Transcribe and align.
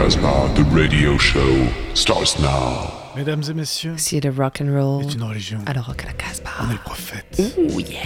Casbah, 0.00 0.48
the 0.54 0.64
radio 0.74 1.18
show 1.18 1.68
starts 1.92 2.38
now. 2.40 2.90
Mesdames 3.14 3.42
et 3.50 3.52
messieurs, 3.52 3.98
Si 3.98 4.18
le 4.18 4.30
rock 4.30 4.62
and 4.62 4.72
roll. 4.74 5.02
est 5.04 5.12
une 5.12 5.22
religion. 5.22 5.58
Alors 5.66 5.88
rock 5.88 6.04
à 6.04 6.06
la 6.06 6.12
Casbah. 6.14 6.48
On 6.62 6.70
est 6.70 6.72
le 6.72 6.78
prophète. 6.78 7.38
Ouh 7.58 7.80
yeah. 7.80 7.98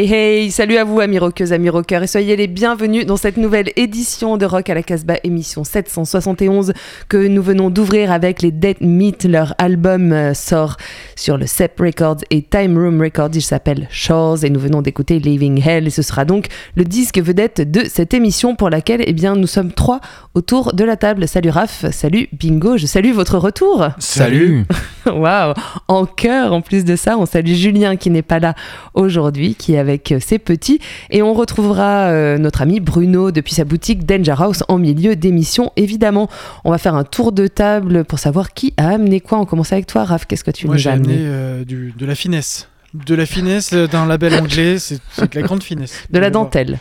Hey 0.00 0.10
hey, 0.14 0.50
salut 0.50 0.78
à 0.78 0.84
vous 0.84 0.98
amis 1.00 1.18
rockeuses, 1.18 1.52
amis 1.52 1.68
rockeurs 1.68 2.02
et 2.02 2.06
soyez 2.06 2.34
les 2.34 2.46
bienvenus 2.46 3.04
dans 3.04 3.18
cette 3.18 3.36
nouvelle 3.36 3.70
édition 3.76 4.38
de 4.38 4.46
Rock 4.46 4.70
à 4.70 4.74
la 4.74 4.82
Casbah, 4.82 5.18
émission 5.24 5.62
771 5.62 6.72
que 7.10 7.18
nous 7.18 7.42
venons 7.42 7.68
d'ouvrir 7.68 8.10
avec 8.10 8.40
les 8.40 8.50
Dead 8.50 8.78
Meat. 8.80 9.24
Leur 9.24 9.54
album 9.58 10.10
euh, 10.12 10.32
sort 10.32 10.78
sur 11.16 11.36
le 11.36 11.46
Sep 11.46 11.78
Records 11.78 12.22
et 12.30 12.40
Time 12.40 12.78
Room 12.78 12.98
Records, 12.98 13.32
il 13.34 13.42
s'appelle 13.42 13.88
Shores 13.90 14.42
et 14.42 14.48
nous 14.48 14.58
venons 14.58 14.80
d'écouter 14.80 15.18
Living 15.18 15.62
Hell 15.62 15.86
et 15.86 15.90
ce 15.90 16.00
sera 16.00 16.24
donc 16.24 16.46
le 16.76 16.84
disque 16.84 17.18
vedette 17.18 17.70
de 17.70 17.84
cette 17.84 18.14
émission 18.14 18.56
pour 18.56 18.70
laquelle 18.70 19.02
eh 19.06 19.12
bien, 19.12 19.36
nous 19.36 19.46
sommes 19.46 19.70
trois 19.70 20.00
autour 20.32 20.72
de 20.72 20.82
la 20.82 20.96
table. 20.96 21.28
Salut 21.28 21.50
Raph, 21.50 21.84
salut 21.90 22.30
Bingo, 22.32 22.78
je 22.78 22.86
salue 22.86 23.12
votre 23.12 23.36
retour. 23.36 23.88
Salut. 23.98 24.64
Waouh 25.06 25.52
En 25.88 26.06
chœur, 26.06 26.54
en 26.54 26.62
plus 26.62 26.86
de 26.86 26.96
ça, 26.96 27.18
on 27.18 27.26
salue 27.26 27.52
Julien 27.52 27.96
qui 27.96 28.08
n'est 28.08 28.22
pas 28.22 28.38
là 28.38 28.54
aujourd'hui, 28.94 29.54
qui 29.54 29.74
est 29.74 29.89
avec 29.90 30.14
ses 30.20 30.38
petits. 30.38 30.80
Et 31.10 31.22
on 31.22 31.34
retrouvera 31.34 32.08
euh, 32.08 32.38
notre 32.38 32.62
ami 32.62 32.80
Bruno 32.80 33.30
depuis 33.30 33.54
sa 33.54 33.64
boutique 33.64 34.06
Danger 34.06 34.34
House 34.38 34.64
en 34.68 34.78
milieu 34.78 35.16
d'émission, 35.16 35.72
évidemment. 35.76 36.28
On 36.64 36.70
va 36.70 36.78
faire 36.78 36.94
un 36.94 37.04
tour 37.04 37.32
de 37.32 37.46
table 37.46 38.04
pour 38.04 38.18
savoir 38.18 38.54
qui 38.54 38.72
a 38.76 38.88
amené 38.88 39.20
quoi. 39.20 39.38
On 39.38 39.44
commence 39.44 39.72
avec 39.72 39.86
toi, 39.86 40.04
Raph. 40.04 40.24
Qu'est-ce 40.26 40.44
que 40.44 40.50
tu 40.50 40.66
Moi, 40.66 40.76
nous 40.76 40.88
as 40.88 40.92
amené 40.92 41.12
amené 41.14 41.24
euh, 41.26 41.64
du- 41.64 41.92
de 41.96 42.06
la 42.06 42.14
finesse. 42.14 42.68
De 42.92 43.14
la 43.14 43.24
finesse 43.24 43.72
euh, 43.72 43.86
d'un 43.86 44.04
label 44.04 44.34
anglais, 44.34 44.78
c'est 44.80 44.96
de 44.96 45.28
la 45.34 45.42
grande 45.42 45.62
finesse. 45.62 45.92
De 46.10 46.18
la 46.18 46.30
dentelle. 46.30 46.78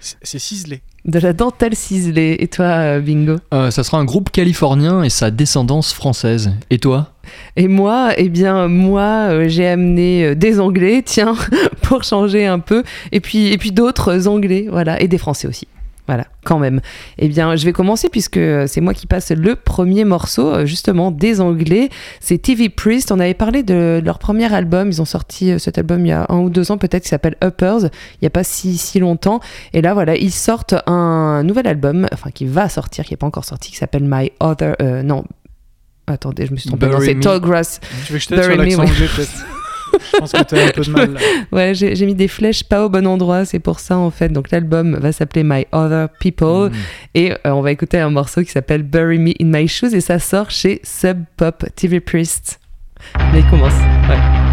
C'est 0.00 0.38
ciselé. 0.38 0.82
De 1.04 1.18
la 1.18 1.32
dentelle 1.32 1.74
ciselée. 1.74 2.36
Et 2.40 2.48
toi, 2.48 2.66
euh, 2.66 3.00
Bingo? 3.00 3.36
Euh, 3.52 3.70
ça 3.70 3.82
sera 3.82 3.98
un 3.98 4.04
groupe 4.04 4.30
californien 4.30 5.02
et 5.02 5.10
sa 5.10 5.30
descendance 5.30 5.92
française. 5.92 6.52
Et 6.70 6.78
toi? 6.78 7.12
Et 7.56 7.68
moi, 7.68 8.12
eh 8.16 8.28
bien, 8.28 8.68
moi, 8.68 9.28
euh, 9.30 9.48
j'ai 9.48 9.66
amené 9.66 10.24
euh, 10.24 10.34
des 10.34 10.60
Anglais, 10.60 11.02
tiens, 11.04 11.34
pour 11.82 12.04
changer 12.04 12.46
un 12.46 12.58
peu, 12.58 12.82
et 13.12 13.20
puis, 13.20 13.48
et 13.48 13.58
puis 13.58 13.72
d'autres 13.72 14.28
Anglais, 14.28 14.66
voilà, 14.70 15.00
et 15.00 15.08
des 15.08 15.18
Français 15.18 15.48
aussi. 15.48 15.68
Voilà, 16.08 16.24
quand 16.42 16.58
même. 16.58 16.80
Eh 17.18 17.28
bien, 17.28 17.54
je 17.54 17.66
vais 17.66 17.74
commencer 17.74 18.08
puisque 18.08 18.38
euh, 18.38 18.66
c'est 18.66 18.80
moi 18.80 18.94
qui 18.94 19.06
passe 19.06 19.30
le 19.30 19.54
premier 19.56 20.06
morceau, 20.06 20.48
euh, 20.48 20.64
justement, 20.64 21.10
des 21.10 21.42
Anglais. 21.42 21.90
C'est 22.18 22.38
TV 22.38 22.70
Priest. 22.70 23.12
On 23.12 23.20
avait 23.20 23.34
parlé 23.34 23.62
de 23.62 24.00
leur 24.02 24.18
premier 24.18 24.50
album. 24.52 24.88
Ils 24.88 25.02
ont 25.02 25.04
sorti 25.04 25.52
euh, 25.52 25.58
cet 25.58 25.76
album 25.76 26.06
il 26.06 26.08
y 26.08 26.12
a 26.12 26.24
un 26.30 26.38
ou 26.38 26.48
deux 26.48 26.72
ans, 26.72 26.78
peut-être, 26.78 27.02
qui 27.02 27.10
s'appelle 27.10 27.36
Uppers, 27.44 27.84
il 27.84 28.18
n'y 28.22 28.26
a 28.26 28.30
pas 28.30 28.42
si, 28.42 28.78
si 28.78 28.98
longtemps. 29.00 29.40
Et 29.74 29.82
là, 29.82 29.92
voilà, 29.92 30.16
ils 30.16 30.32
sortent 30.32 30.76
un 30.86 31.42
nouvel 31.42 31.66
album, 31.66 32.08
enfin, 32.10 32.30
qui 32.30 32.46
va 32.46 32.70
sortir, 32.70 33.04
qui 33.04 33.12
n'est 33.12 33.18
pas 33.18 33.26
encore 33.26 33.44
sorti, 33.44 33.70
qui 33.70 33.76
s'appelle 33.76 34.04
My 34.06 34.32
Other. 34.40 34.76
euh, 34.80 35.02
non. 35.02 35.24
Attendez, 36.06 36.46
je 36.46 36.52
me 36.52 36.56
suis 36.56 36.70
trompée. 36.70 36.88
C'est. 37.02 37.20
Tall 37.20 37.40
Grass. 37.40 37.80
Je 38.10 38.16
sur 38.16 38.34
me, 38.34 38.56
l'accent 38.56 38.82
ouais. 38.82 38.88
anglais, 38.88 39.08
peut-être? 39.14 39.44
Je 40.12 40.18
pense 40.18 40.32
que 40.32 40.38
un 40.38 40.70
peu 40.72 40.82
de 40.82 40.90
mal. 40.90 41.12
là. 41.14 41.20
Ouais, 41.52 41.74
j'ai 41.74 42.06
mis 42.06 42.14
des 42.14 42.28
flèches 42.28 42.64
pas 42.64 42.84
au 42.84 42.88
bon 42.88 43.06
endroit, 43.06 43.44
c'est 43.44 43.58
pour 43.58 43.80
ça 43.80 43.96
en 43.98 44.10
fait. 44.10 44.28
Donc 44.30 44.50
l'album 44.50 44.96
va 44.96 45.12
s'appeler 45.12 45.42
My 45.44 45.66
Other 45.72 46.08
People 46.20 46.70
Mm. 46.70 46.72
et 47.14 47.32
euh, 47.32 47.36
on 47.52 47.60
va 47.62 47.70
écouter 47.72 47.98
un 47.98 48.10
morceau 48.10 48.42
qui 48.42 48.50
s'appelle 48.50 48.82
Bury 48.82 49.18
Me 49.18 49.32
in 49.40 49.46
My 49.46 49.68
Shoes 49.68 49.94
et 49.94 50.00
ça 50.00 50.18
sort 50.18 50.50
chez 50.50 50.80
Sub 50.82 51.24
Pop 51.36 51.64
TV 51.76 52.00
Priest. 52.00 52.60
Mais 53.32 53.40
il 53.40 53.46
commence. 53.50 53.72
Ouais. 54.08 54.47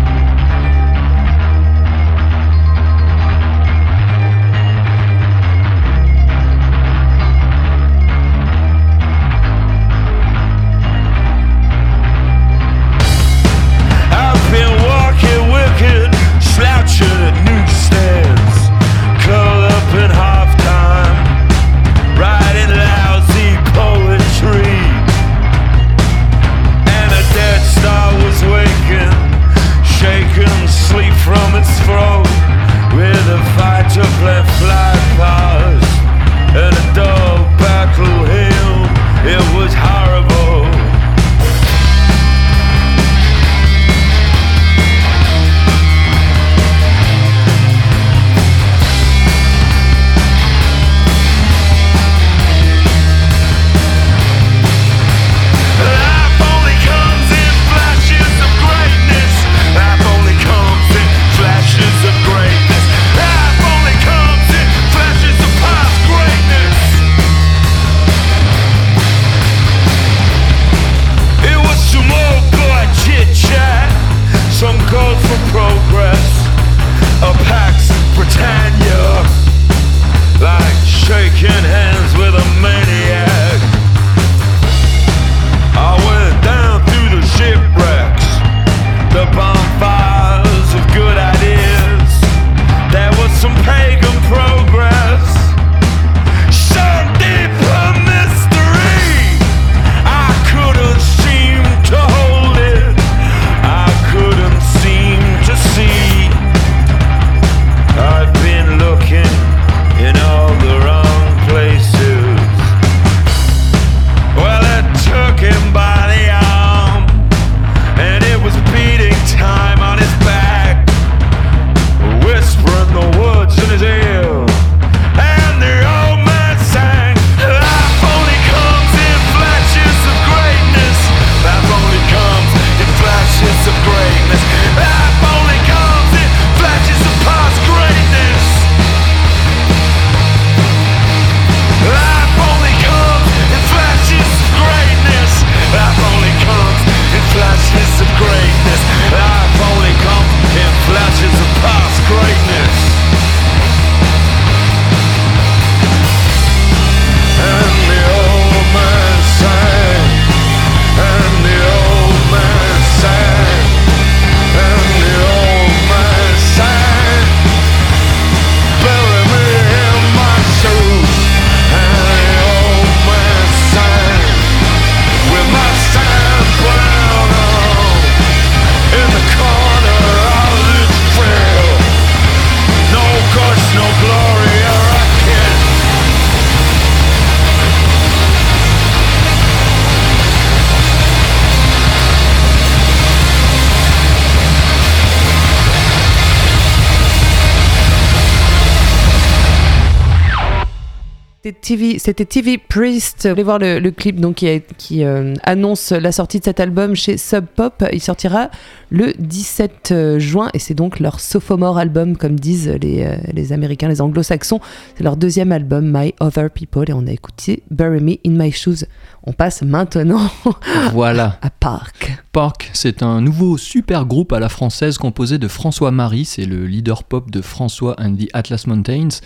C'était 201.66 202.26
TV 202.26 202.60
Priest. 202.60 203.24
Vous 203.24 203.30
allez 203.30 203.42
voir 203.42 203.58
le, 203.58 203.90
clip 203.90 204.20
donc 204.20 204.46
qui, 204.78 205.04
euh, 205.04 205.34
annonce 205.42 205.92
la 205.92 206.12
sortie 206.12 206.40
de 206.40 206.44
cet 206.44 206.60
album 206.60 206.96
chez 206.96 207.18
Sub 207.18 207.46
Pop. 207.48 207.84
Il 207.92 208.02
sortira 208.02 208.52
le 208.96 209.14
17 209.20 210.20
juin 210.20 210.50
et 210.54 210.60
c'est 210.60 210.74
donc 210.74 211.02
leur 211.02 211.20
sophomore 211.20 211.78
album, 211.78 212.16
comme 212.16 212.40
disent 212.40 212.70
les, 212.82 213.04
euh, 213.04 213.18
les 213.34 213.52
Américains, 213.52 213.90
les 213.90 214.00
Anglo-Saxons. 214.02 214.62
C'est 214.96 215.04
leur 215.04 215.18
deuxième 215.18 215.52
album, 215.52 215.92
My 215.94 216.14
Other 216.22 216.50
People, 216.50 216.90
et 216.90 216.94
on 216.94 217.06
a 217.06 217.12
écouté 217.12 217.64
Bury 217.70 218.00
Me 218.00 218.14
in 218.25 218.42
My 218.42 218.54
Shoes. 218.54 218.86
On 219.24 219.34
passe 219.34 219.64
maintenant 219.64 220.30
Voilà. 220.94 221.40
à 221.42 221.50
Park. 221.50 222.16
Park, 222.32 222.70
c'est 222.74 223.02
un 223.02 223.22
nouveau 223.22 223.58
super 223.58 224.06
groupe 224.06 224.32
à 224.32 224.40
la 224.40 224.50
française 224.50 224.98
composé 224.98 225.40
de 225.40 225.48
François 225.48 225.92
Marie, 225.92 226.25
c'est 226.25 226.46
le 226.46 226.66
leader 226.66 227.04
pop 227.04 227.32
de 227.32 227.42
François 227.42 227.96
and 228.00 228.16
the 228.16 228.30
Atlas 228.34 228.68
Mountains, 228.68 229.20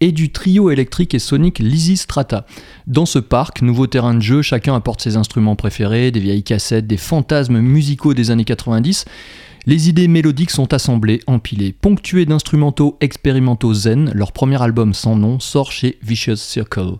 et 0.00 0.12
du 0.12 0.30
trio 0.30 0.70
électrique 0.70 1.14
et 1.14 1.18
sonique 1.18 1.58
Lizzy 1.58 1.96
Strata. 1.96 2.44
Dans 2.86 3.06
ce 3.06 3.18
parc, 3.18 3.62
nouveau 3.62 3.86
terrain 3.86 4.14
de 4.14 4.20
jeu, 4.20 4.42
chacun 4.42 4.74
apporte 4.74 5.00
ses 5.00 5.16
instruments 5.16 5.56
préférés, 5.56 6.10
des 6.10 6.20
vieilles 6.20 6.42
cassettes, 6.44 6.86
des 6.86 6.96
fantasmes 6.96 7.58
musicaux 7.60 8.14
des 8.14 8.30
années 8.30 8.44
90. 8.44 9.04
Les 9.66 9.88
idées 9.88 10.06
mélodiques 10.06 10.52
sont 10.52 10.72
assemblées, 10.72 11.20
empilées, 11.26 11.72
ponctuées 11.72 12.24
d'instrumentaux 12.24 12.96
expérimentaux 13.00 13.74
zen. 13.74 14.12
Leur 14.14 14.30
premier 14.30 14.62
album 14.62 14.94
sans 14.94 15.16
nom 15.16 15.40
sort 15.40 15.72
chez 15.72 15.98
Vicious 16.02 16.36
Circle. 16.36 16.98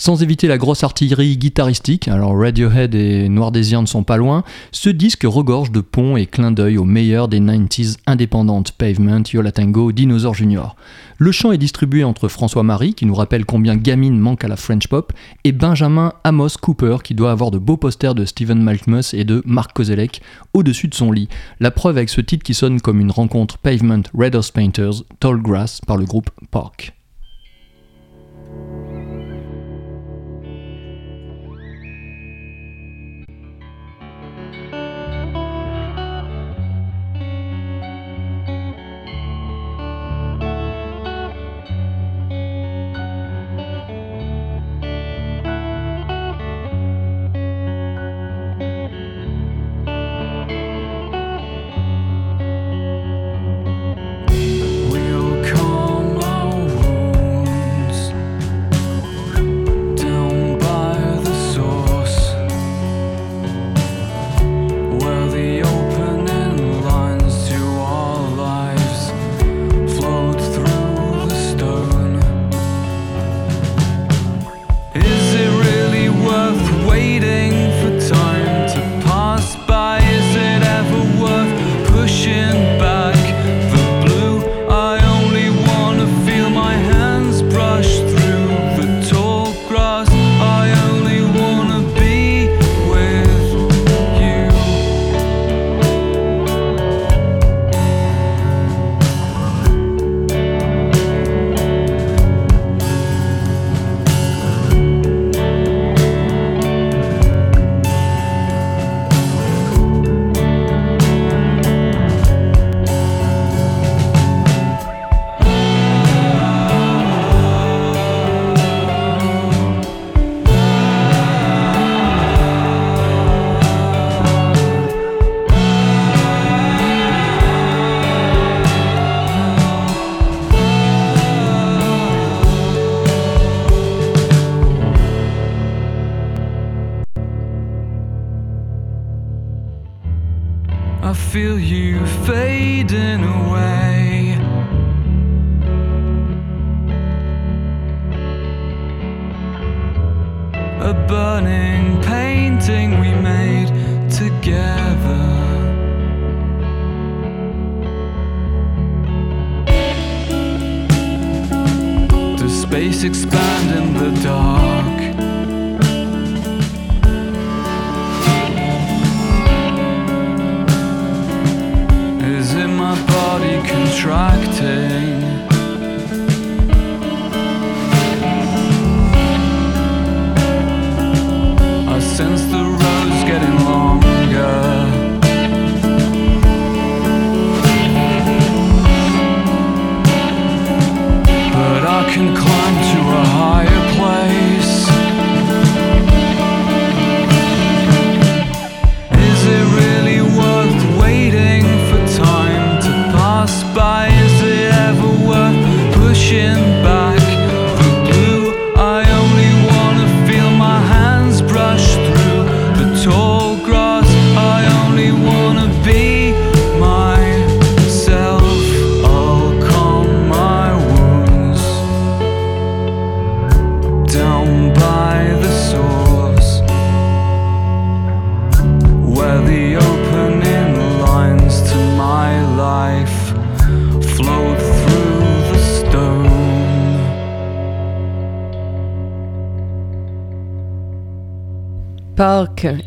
Sans 0.00 0.22
éviter 0.22 0.46
la 0.46 0.58
grosse 0.58 0.84
artillerie 0.84 1.36
guitaristique, 1.36 2.06
alors 2.06 2.38
Radiohead 2.38 2.94
et 2.94 3.28
Noir 3.28 3.50
Désir 3.50 3.82
ne 3.82 3.86
sont 3.86 4.04
pas 4.04 4.16
loin, 4.16 4.44
ce 4.70 4.90
disque 4.90 5.24
regorge 5.24 5.72
de 5.72 5.80
ponts 5.80 6.16
et 6.16 6.26
clins 6.26 6.52
d'œil 6.52 6.78
aux 6.78 6.84
meilleurs 6.84 7.26
des 7.26 7.40
90s 7.40 7.96
indépendantes 8.06 8.70
Pavement, 8.70 9.24
Yola 9.32 9.50
Tango, 9.50 9.90
Dinosaur 9.90 10.34
Junior. 10.34 10.76
Le 11.16 11.32
chant 11.32 11.50
est 11.50 11.58
distribué 11.58 12.04
entre 12.04 12.28
François 12.28 12.62
Marie, 12.62 12.94
qui 12.94 13.06
nous 13.06 13.14
rappelle 13.16 13.44
combien 13.44 13.74
Gamine 13.74 14.20
manque 14.20 14.44
à 14.44 14.48
la 14.48 14.54
French 14.54 14.86
pop, 14.86 15.12
et 15.42 15.50
Benjamin 15.50 16.12
Amos 16.22 16.58
Cooper, 16.62 16.98
qui 17.02 17.16
doit 17.16 17.32
avoir 17.32 17.50
de 17.50 17.58
beaux 17.58 17.76
posters 17.76 18.14
de 18.14 18.24
Steven 18.24 18.62
Malkmus 18.62 19.14
et 19.14 19.24
de 19.24 19.42
Mark 19.46 19.72
Kozelek 19.72 20.22
au-dessus 20.54 20.86
de 20.86 20.94
son 20.94 21.10
lit. 21.10 21.28
La 21.58 21.72
preuve 21.72 21.96
avec 21.96 22.08
ce 22.08 22.20
titre 22.20 22.44
qui 22.44 22.54
sonne 22.54 22.80
comme 22.80 23.00
une 23.00 23.10
rencontre 23.10 23.58
Pavement 23.58 24.02
Red 24.16 24.36
House 24.36 24.52
Painters, 24.52 25.02
Tall 25.18 25.42
Grass 25.42 25.80
par 25.84 25.96
le 25.96 26.04
groupe 26.04 26.30
Park. 26.52 26.94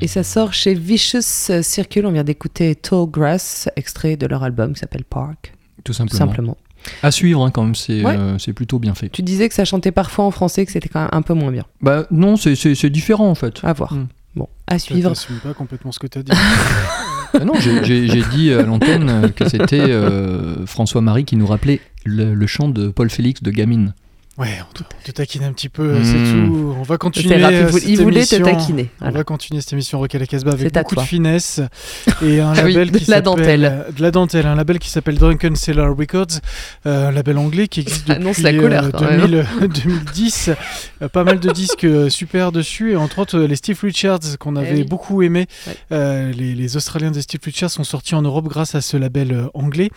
Et 0.02 0.08
ça 0.08 0.24
sort 0.24 0.54
chez 0.54 0.74
Vicious 0.74 1.22
Circle. 1.62 2.06
On 2.06 2.12
vient 2.12 2.24
d'écouter 2.24 2.76
Tall 2.76 3.06
Grass, 3.10 3.70
extrait 3.76 4.16
de 4.18 4.26
leur 4.28 4.44
album 4.44 4.74
qui 4.74 4.80
s'appelle 4.80 5.04
Park, 5.06 5.54
Tout 5.78 5.82
tout 5.86 5.94
simplement. 5.94 6.18
simplement. 6.20 6.58
À 7.04 7.12
suivre, 7.12 7.46
hein, 7.46 7.52
quand 7.52 7.64
même, 7.64 7.76
c'est 7.76 8.04
Ouais. 8.04 8.18
euh, 8.18 8.38
c'est 8.40 8.54
plutôt 8.54 8.80
bien 8.80 8.96
fait. 8.96 9.10
Tu 9.10 9.22
disais 9.22 9.48
que 9.50 9.54
ça 9.56 9.66
chantait 9.66 9.92
parfois 9.92 10.26
en 10.26 10.32
français, 10.32 10.66
que 10.66 10.72
c'était 10.72 10.90
quand 10.90 11.02
même 11.02 11.10
un 11.12 11.22
peu 11.22 11.34
moins 11.36 11.52
bien. 11.52 11.66
Bah 11.82 12.08
non, 12.10 12.38
c'est- 12.38 12.86
différent 12.90 13.30
en 13.30 13.36
fait. 13.36 13.60
À 13.64 13.74
voir. 13.74 13.94
Mm. 13.94 14.08
Bon, 14.36 14.48
à 14.68 14.80
suivre. 14.80 15.10
T'assumes 15.10 15.38
pas 15.40 15.54
complètement 15.54 15.92
ce 15.92 16.00
que 16.00 16.08
t'as 16.08 16.24
dit. 16.24 16.32
Ah 16.34 17.40
non, 17.46 17.54
j'ai- 17.60 18.08
dit 18.32 18.52
à 18.52 18.64
l'antenne 18.64 19.32
que 19.36 19.48
c'était 19.48 19.80
euh, 19.80 20.66
François-Marie 20.66 21.26
qui 21.26 21.36
nous 21.36 21.46
rappelait 21.48 21.80
le, 22.04 22.34
le 22.34 22.48
chant 22.48 22.68
de 22.68 22.90
Paul 22.90 23.10
Félix 23.10 23.44
de 23.44 23.52
Gamine. 23.52 23.94
Ouais, 24.38 24.48
on 24.68 24.74
te, 24.74 24.84
on 24.84 25.04
te 25.04 25.12
taquine 25.12 25.44
un 25.44 25.52
petit 25.52 25.68
peu, 25.70 26.00
Mm. 26.00 26.04
c'est 26.06 26.32
tout. 26.34 26.76
On 26.80 26.84
va 26.84 26.98
continuer. 26.98 27.36
Rapide, 27.44 27.60
euh, 27.60 27.72
cette 27.72 27.86
il 27.88 28.02
voulait 28.02 28.26
te 28.26 28.38
taquiner. 28.38 28.90
On 29.02 29.12
va 29.12 29.24
continuer 29.26 29.60
cette 29.62 29.74
émission 29.74 30.00
Rock 30.00 30.16
à 30.16 30.20
la 30.20 30.26
Casbah 30.26 30.54
avec 30.54 30.74
beaucoup 30.74 30.96
toi. 30.96 31.04
de 31.04 31.08
finesse 31.08 31.60
et 32.24 32.40
un 32.40 32.54
Ah 32.56 32.62
oui, 32.64 32.74
label 32.74 32.92
de 32.92 32.98
qui 32.98 33.06
la 33.12 33.18
s'appelle- 33.18 33.24
dentelle. 33.24 33.86
de 33.96 34.02
la 34.02 34.12
dentelle, 34.12 34.46
un 34.48 34.56
label 34.56 34.80
qui 34.80 34.90
s'appelle 34.90 35.16
Drunken 35.18 35.56
Sailor 35.58 35.96
Records, 35.96 36.40
euh, 36.86 37.10
un 37.10 37.12
label 37.12 37.38
anglais 37.38 37.68
qui 37.68 37.82
existe 37.82 38.08
Ça 38.08 38.14
depuis 38.14 38.22
annonce 38.24 38.38
la 38.40 38.54
colère, 38.54 38.86
euh, 38.86 38.92
quand 38.92 39.02
même. 39.02 39.20
2000, 39.20 39.46
2010. 39.84 40.52
Euh, 41.02 41.08
pas 41.10 41.24
mal 41.24 41.40
de 41.40 41.52
disques 41.52 41.84
euh, 41.84 42.10
super 42.10 42.52
dessus 42.52 42.92
et 42.92 42.96
entre 42.96 43.18
autres 43.20 43.36
euh, 43.40 43.48
les 43.48 43.56
Steve 43.56 43.80
Richards 43.82 44.20
qu'on 44.40 44.56
avait 44.56 44.70
Eh 44.72 44.76
oui. 44.82 44.84
beaucoup 44.84 45.24
aimé. 45.24 45.48
Ouais. 45.66 45.74
Euh, 45.92 46.32
les, 46.32 46.54
les 46.54 46.78
Australiens 46.78 47.10
des 47.10 47.24
Steve 47.24 47.40
Richards 47.44 47.72
sont 47.72 47.84
sortis 47.84 48.14
en 48.14 48.22
Europe 48.22 48.48
grâce 48.48 48.76
à 48.76 48.82
ce 48.82 48.98
label 48.98 49.32
euh, 49.32 49.48
anglais 49.56 49.90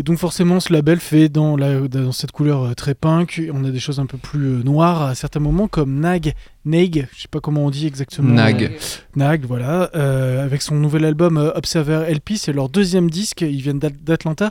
et 0.00 0.02
donc 0.02 0.18
forcément 0.18 0.58
ce 0.58 0.72
label 0.72 0.98
fait 0.98 1.28
dans, 1.28 1.56
la, 1.56 1.78
dans 1.86 2.10
cette 2.10 2.32
couleur 2.32 2.64
euh, 2.64 2.74
très 2.74 2.94
punk. 2.96 3.40
On 3.54 3.64
a 3.64 3.70
des 3.70 3.78
choses 3.88 4.00
un 4.00 4.06
peu 4.06 4.18
plus 4.18 4.46
euh, 4.58 4.62
noires 4.62 5.02
à 5.02 5.14
certains 5.14 5.40
moments 5.40 5.66
comme 5.68 5.98
Nag, 6.00 6.34
Nag, 6.66 7.08
je 7.16 7.22
sais 7.22 7.28
pas 7.30 7.40
comment 7.40 7.64
on 7.64 7.70
dit 7.70 7.86
exactement. 7.86 8.30
Nag. 8.34 8.72
Nag, 9.16 9.44
voilà, 9.46 9.88
euh, 9.94 10.44
avec 10.44 10.60
son 10.60 10.74
nouvel 10.74 11.06
album 11.06 11.38
euh, 11.38 11.50
Observer 11.54 12.04
LP, 12.12 12.32
c'est 12.36 12.52
leur 12.52 12.68
deuxième 12.68 13.08
disque, 13.10 13.40
ils 13.40 13.62
viennent 13.62 13.78
d'At- 13.78 14.02
d'Atlanta. 14.04 14.50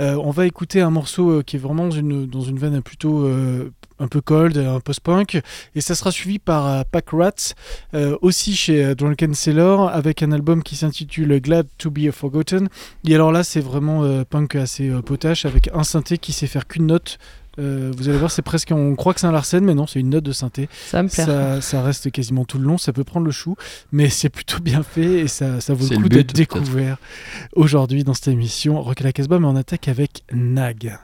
Euh, 0.00 0.14
on 0.24 0.30
va 0.30 0.46
écouter 0.46 0.80
un 0.80 0.88
morceau 0.90 1.42
qui 1.42 1.56
est 1.56 1.58
vraiment 1.58 1.84
dans 1.84 1.90
une, 1.90 2.26
dans 2.26 2.40
une 2.40 2.58
veine 2.58 2.80
plutôt 2.80 3.26
euh, 3.26 3.70
un 3.98 4.08
peu 4.08 4.22
cold, 4.22 4.56
un 4.56 4.80
post-punk, 4.80 5.42
et 5.74 5.80
ça 5.82 5.94
sera 5.94 6.10
suivi 6.10 6.38
par 6.38 6.66
euh, 6.66 6.82
Pack 6.90 7.10
Rats, 7.12 7.52
euh, 7.92 8.16
aussi 8.22 8.56
chez 8.56 8.94
Drunken 8.94 9.34
Sailor, 9.34 9.90
avec 9.90 10.22
un 10.22 10.32
album 10.32 10.62
qui 10.62 10.76
s'intitule 10.76 11.38
Glad 11.42 11.66
to 11.76 11.90
be 11.90 12.10
Forgotten. 12.10 12.68
Et 13.06 13.14
alors 13.14 13.32
là, 13.32 13.44
c'est 13.44 13.60
vraiment 13.60 14.02
euh, 14.04 14.24
punk 14.24 14.54
assez 14.54 14.88
euh, 14.88 15.02
potache, 15.02 15.44
avec 15.44 15.68
un 15.74 15.84
synthé 15.84 16.16
qui 16.16 16.32
sait 16.32 16.46
faire 16.46 16.66
qu'une 16.66 16.86
note. 16.86 17.18
Euh, 17.58 17.92
vous 17.96 18.08
allez 18.08 18.18
voir, 18.18 18.30
c'est 18.30 18.42
presque, 18.42 18.72
on 18.74 18.94
croit 18.94 19.14
que 19.14 19.20
c'est 19.20 19.26
un 19.26 19.32
Larsen, 19.32 19.64
mais 19.64 19.74
non, 19.74 19.86
c'est 19.86 20.00
une 20.00 20.10
note 20.10 20.24
de 20.24 20.32
synthé. 20.32 20.68
Ça 20.86 21.02
me 21.02 21.08
plaît. 21.08 21.24
Ça, 21.24 21.60
ça 21.60 21.82
reste 21.82 22.10
quasiment 22.10 22.44
tout 22.44 22.58
le 22.58 22.64
long, 22.64 22.78
ça 22.78 22.92
peut 22.92 23.04
prendre 23.04 23.26
le 23.26 23.32
chou, 23.32 23.56
mais 23.92 24.08
c'est 24.08 24.28
plutôt 24.28 24.60
bien 24.60 24.82
fait 24.82 25.20
et 25.20 25.28
ça, 25.28 25.60
ça 25.60 25.74
vaut 25.74 25.86
le 25.88 25.96
coup 25.96 26.08
d'être 26.08 26.34
découvert 26.34 26.98
aujourd'hui 27.54 28.04
dans 28.04 28.14
cette 28.14 28.28
émission 28.28 28.80
Rock 28.80 29.00
à 29.00 29.04
la 29.04 29.12
Casbah, 29.12 29.38
mais 29.38 29.46
on 29.46 29.56
attaque 29.56 29.88
avec 29.88 30.22
Nag. 30.32 30.98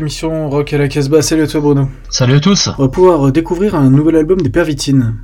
Émission 0.00 0.48
Rock 0.48 0.72
à 0.72 0.78
la 0.78 0.88
Casbah. 0.88 1.20
Salut 1.20 1.42
à 1.42 1.46
toi 1.46 1.60
Bruno. 1.60 1.88
Salut 2.08 2.34
à 2.34 2.40
tous. 2.40 2.70
On 2.78 2.84
va 2.84 2.88
pouvoir 2.88 3.30
découvrir 3.32 3.74
un 3.74 3.90
nouvel 3.90 4.16
album 4.16 4.40
des 4.40 4.48
Pervitines. 4.48 5.14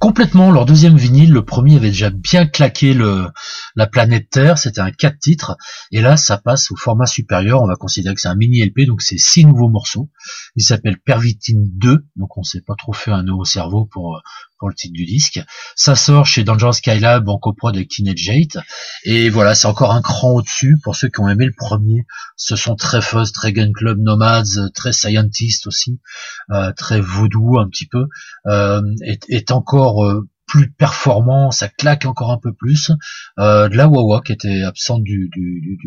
Complètement, 0.00 0.50
leur 0.50 0.66
deuxième 0.66 0.96
vinyle, 0.96 1.32
le 1.32 1.44
premier 1.44 1.76
avait 1.76 1.88
déjà 1.88 2.10
bien 2.10 2.46
claqué 2.46 2.94
le, 2.94 3.26
la 3.76 3.86
planète 3.86 4.28
Terre, 4.30 4.58
c'était 4.58 4.80
un 4.80 4.90
4 4.90 5.18
titres, 5.18 5.56
et 5.90 6.00
là 6.00 6.16
ça 6.16 6.38
passe 6.38 6.70
au 6.70 6.76
format 6.76 7.06
supérieur, 7.06 7.62
on 7.62 7.66
va 7.66 7.76
considérer 7.76 8.14
que 8.14 8.20
c'est 8.20 8.28
un 8.28 8.34
mini 8.34 8.64
LP, 8.64 8.86
donc 8.86 9.02
c'est 9.02 9.18
six 9.18 9.44
nouveaux 9.44 9.68
morceaux. 9.68 10.10
Il 10.56 10.62
s'appelle 10.62 10.98
Pervitine 10.98 11.64
2, 11.78 12.06
donc 12.16 12.36
on 12.36 12.42
s'est 12.42 12.60
pas 12.60 12.74
trop 12.76 12.92
fait 12.92 13.10
un 13.10 13.22
nœud 13.24 13.34
au 13.34 13.44
cerveau 13.44 13.86
pour, 13.86 14.20
pour 14.58 14.68
le 14.68 14.74
titre 14.74 14.94
du 14.94 15.04
disque. 15.04 15.40
Ça 15.74 15.94
sort 15.94 16.26
chez 16.26 16.44
Dangerous 16.44 16.74
Skylab 16.74 17.28
en 17.28 17.38
coprod 17.38 17.74
avec 17.74 17.88
Teenage 17.88 18.28
Eight, 18.28 18.58
et 19.04 19.28
voilà, 19.28 19.54
c'est 19.54 19.66
encore 19.66 19.92
un 19.92 20.02
cran 20.02 20.32
au-dessus 20.32 20.78
pour 20.82 20.96
ceux 20.96 21.08
qui 21.08 21.20
ont 21.20 21.28
aimé 21.28 21.46
le 21.46 21.54
premier. 21.56 22.06
Ce 22.36 22.56
sont 22.56 22.76
très 22.76 23.00
fuzz, 23.02 23.32
très 23.32 23.52
gun 23.52 23.72
club 23.72 23.98
nomads, 24.00 24.70
très 24.74 24.92
scientist 24.92 25.66
aussi, 25.66 26.00
euh, 26.50 26.72
très 26.72 27.00
voodoo 27.00 27.58
un 27.58 27.68
petit 27.68 27.86
peu, 27.86 28.06
euh, 28.46 28.82
est, 29.02 29.24
est 29.28 29.50
encore 29.50 30.04
euh, 30.04 30.28
plus 30.46 30.70
performant, 30.70 31.50
ça 31.50 31.68
claque 31.68 32.04
encore 32.04 32.30
un 32.30 32.38
peu 32.38 32.52
plus. 32.52 32.90
Euh, 33.38 33.68
de 33.68 33.76
la 33.76 33.88
Wawa 33.88 34.20
qui 34.22 34.32
était 34.32 34.62
absente 34.62 35.02
du, 35.02 35.30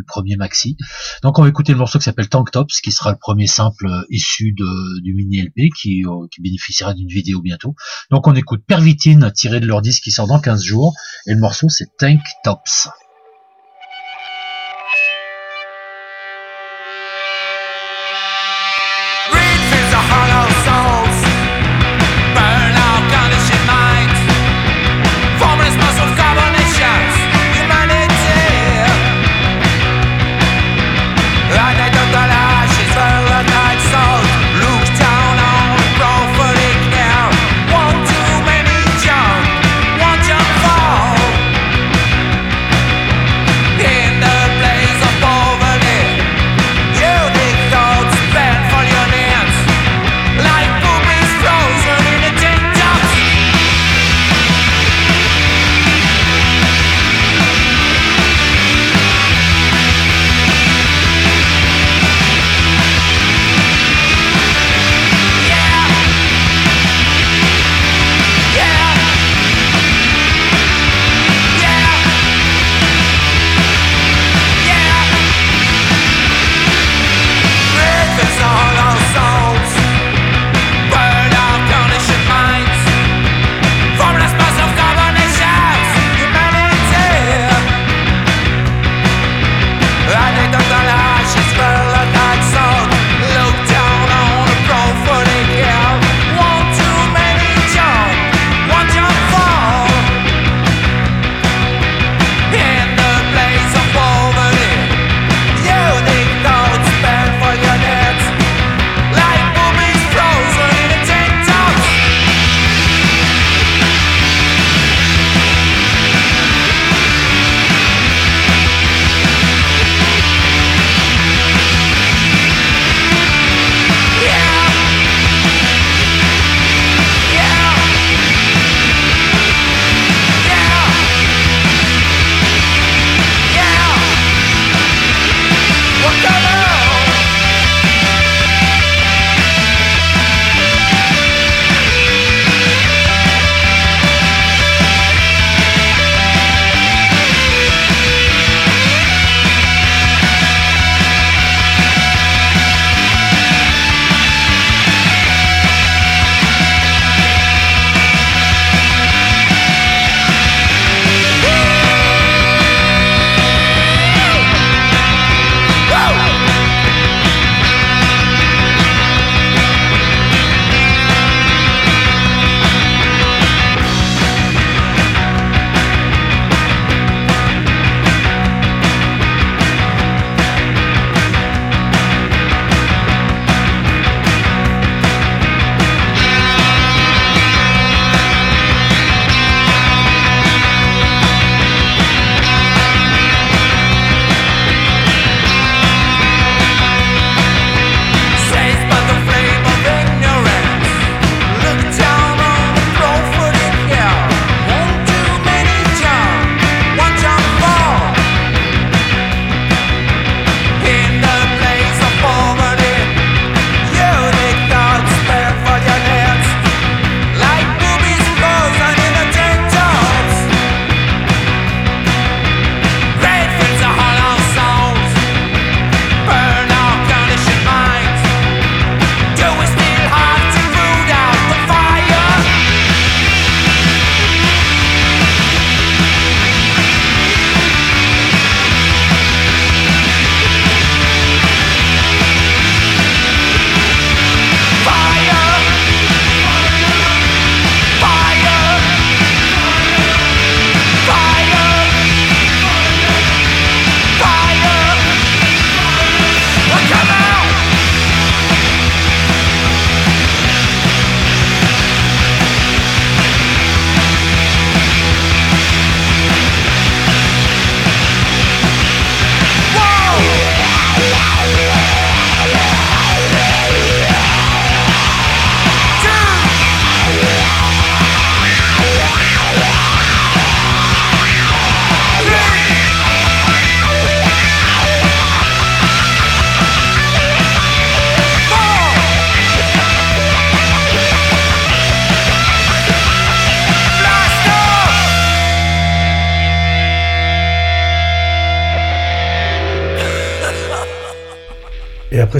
premier 0.08 0.36
maxi. 0.36 0.78
Donc 1.24 1.40
on 1.40 1.44
va 1.44 1.50
écouter 1.50 1.72
le 1.72 1.78
morceau 1.78 2.00
qui 2.00 2.06
s'appelle 2.06 2.30
Tank 2.30 2.52
Tops, 2.52 2.82
qui 2.82 2.92
sera 2.92 3.12
le 3.12 3.18
premier 3.18 3.48
simple 3.48 3.88
euh, 3.88 4.02
issu 4.10 4.54
du 4.54 5.14
mini 5.14 5.42
LP 5.42 5.70
qui, 5.80 6.06
euh, 6.06 6.28
qui 6.34 6.42
bénéficiera 6.42 6.94
d'une 6.94 7.08
vidéo 7.08 7.42
bientôt. 7.42 7.76
Donc 8.12 8.28
on 8.28 8.36
écoute 8.36 8.64
Pervitine 8.68 9.32
tiré 9.36 9.60
de 9.60 9.68
leur 9.68 9.82
disque 9.82 10.04
qui 10.04 10.12
sort 10.12 10.28
dans 10.28 10.40
15 10.40 10.64
jours 10.64 10.94
et 11.28 11.34
le 11.34 11.40
morceau 11.40 11.70
c'est 11.70 11.88
Tank 11.98 12.22
Tops. 12.44 12.90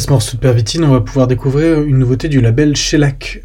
Ce 0.06 0.12
morceau 0.12 0.38
de 0.38 0.42
Pervitine, 0.42 0.84
on 0.84 0.92
va 0.92 1.02
pouvoir 1.02 1.26
découvrir 1.26 1.82
une 1.82 1.98
nouveauté 1.98 2.30
du 2.30 2.40
label 2.40 2.76
Shellac. 2.76 3.42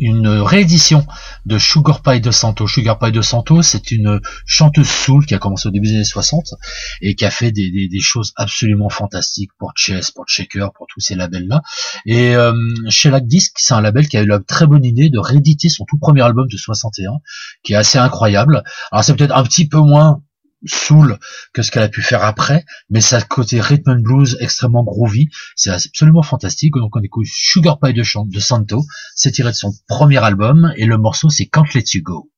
une 0.00 0.26
réédition 0.26 1.06
de 1.44 1.58
Sugar 1.58 2.00
Pie 2.00 2.22
de 2.22 2.30
Santo. 2.30 2.66
Sugar 2.66 2.98
Pie 2.98 3.12
de 3.12 3.20
Santo, 3.20 3.60
c'est 3.60 3.90
une 3.90 4.18
chanteuse 4.46 4.88
soul 4.88 5.26
qui 5.26 5.34
a 5.34 5.38
commencé 5.38 5.68
au 5.68 5.70
début 5.70 5.88
des 5.88 5.96
années 5.96 6.04
60 6.04 6.54
et 7.02 7.14
qui 7.14 7.26
a 7.26 7.30
fait 7.30 7.52
des, 7.52 7.90
choses 8.00 8.32
absolument 8.36 8.88
fantastiques 8.88 9.50
pour 9.58 9.72
Chess, 9.76 10.10
pour 10.10 10.24
Shaker, 10.26 10.72
pour 10.72 10.86
tous 10.86 11.00
ces 11.00 11.14
labels-là. 11.14 11.60
Et 12.06 12.34
euh, 12.34 12.54
Shellac 12.88 13.26
Disc, 13.26 13.52
c'est 13.58 13.74
un 13.74 13.82
label 13.82 14.08
qui 14.08 14.16
a 14.16 14.22
eu 14.22 14.26
la 14.26 14.40
très 14.40 14.66
bonne 14.66 14.86
idée 14.86 15.10
de 15.10 15.18
rééditer 15.18 15.68
son 15.68 15.84
tout 15.84 15.98
premier 15.98 16.22
album 16.22 16.46
de 16.48 16.56
61, 16.56 17.18
qui 17.62 17.74
est 17.74 17.76
assez 17.76 17.98
incroyable. 17.98 18.64
Alors 18.92 19.04
c'est 19.04 19.14
peut-être 19.14 19.36
un 19.36 19.42
petit 19.42 19.68
peu 19.68 19.78
moins 19.78 20.22
soul 20.66 21.18
que 21.52 21.62
ce 21.62 21.70
qu'elle 21.70 21.82
a 21.82 21.88
pu 21.88 22.02
faire 22.02 22.24
après, 22.24 22.64
mais 22.90 23.00
ça 23.00 23.20
côté 23.20 23.60
rhythm 23.60 23.90
and 23.90 24.00
blues 24.02 24.36
extrêmement 24.40 24.84
groovy, 24.84 25.28
c'est 25.56 25.70
absolument 25.70 26.22
fantastique. 26.22 26.74
Donc 26.74 26.94
on 26.96 27.00
écoute 27.02 27.26
Sugar 27.28 27.78
Pie 27.80 27.92
de, 27.92 28.02
Chan- 28.02 28.26
de 28.26 28.40
Santo, 28.40 28.84
c'est 29.14 29.32
tiré 29.32 29.50
de 29.50 29.56
son 29.56 29.72
premier 29.88 30.18
album 30.18 30.72
et 30.76 30.86
le 30.86 30.98
morceau 30.98 31.28
c'est 31.28 31.46
Can't 31.46 31.72
Let 31.74 31.84
You 31.94 32.02
Go. 32.02 32.30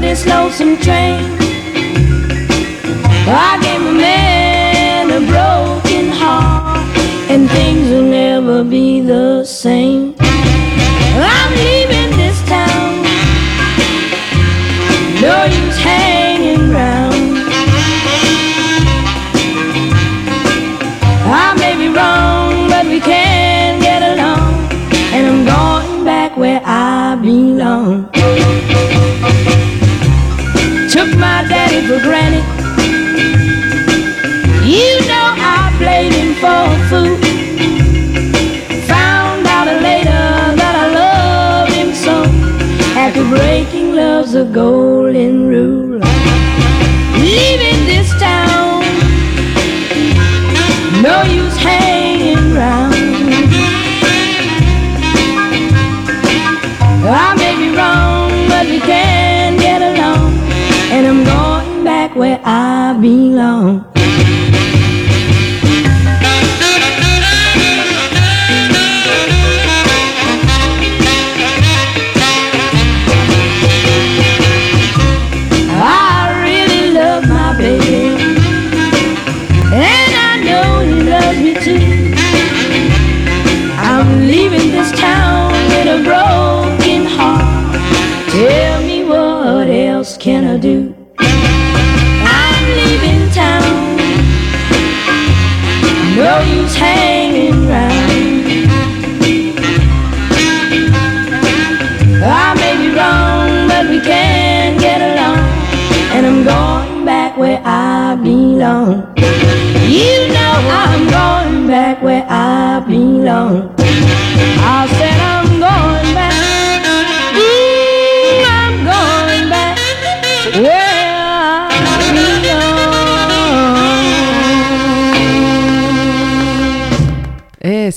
This. 0.00 0.24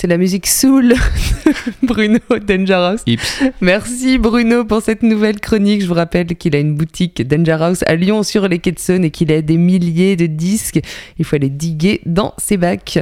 C'est 0.06 0.12
la 0.12 0.18
musique 0.20 0.46
soul 0.46 0.94
Bruno 1.84 2.19
Dangerous. 2.30 3.01
Ips. 3.06 3.43
Merci 3.62 4.17
Bruno 4.17 4.65
pour 4.65 4.82
cette 4.82 5.04
nouvelle 5.04 5.39
chronique. 5.39 5.82
Je 5.82 5.88
vous 5.88 5.93
rappelle 5.93 6.28
qu'il 6.28 6.56
a 6.56 6.60
une 6.60 6.75
boutique 6.75 7.28
Danger 7.28 7.58
House 7.60 7.84
à 7.88 7.95
Lyon 7.95 8.23
sur 8.23 8.47
les 8.47 8.60
quais 8.60 8.71
de 8.71 8.80
Saône 8.80 9.06
et 9.06 9.12
qu'il 9.12 9.32
a 9.32 9.41
des 9.41 9.58
milliers 9.58 10.15
de 10.15 10.25
disques. 10.25 10.80
Il 11.17 11.25
faut 11.25 11.36
aller 11.36 11.49
diguer 11.49 12.01
dans 12.06 12.34
ses 12.38 12.58
bacs. 12.58 12.99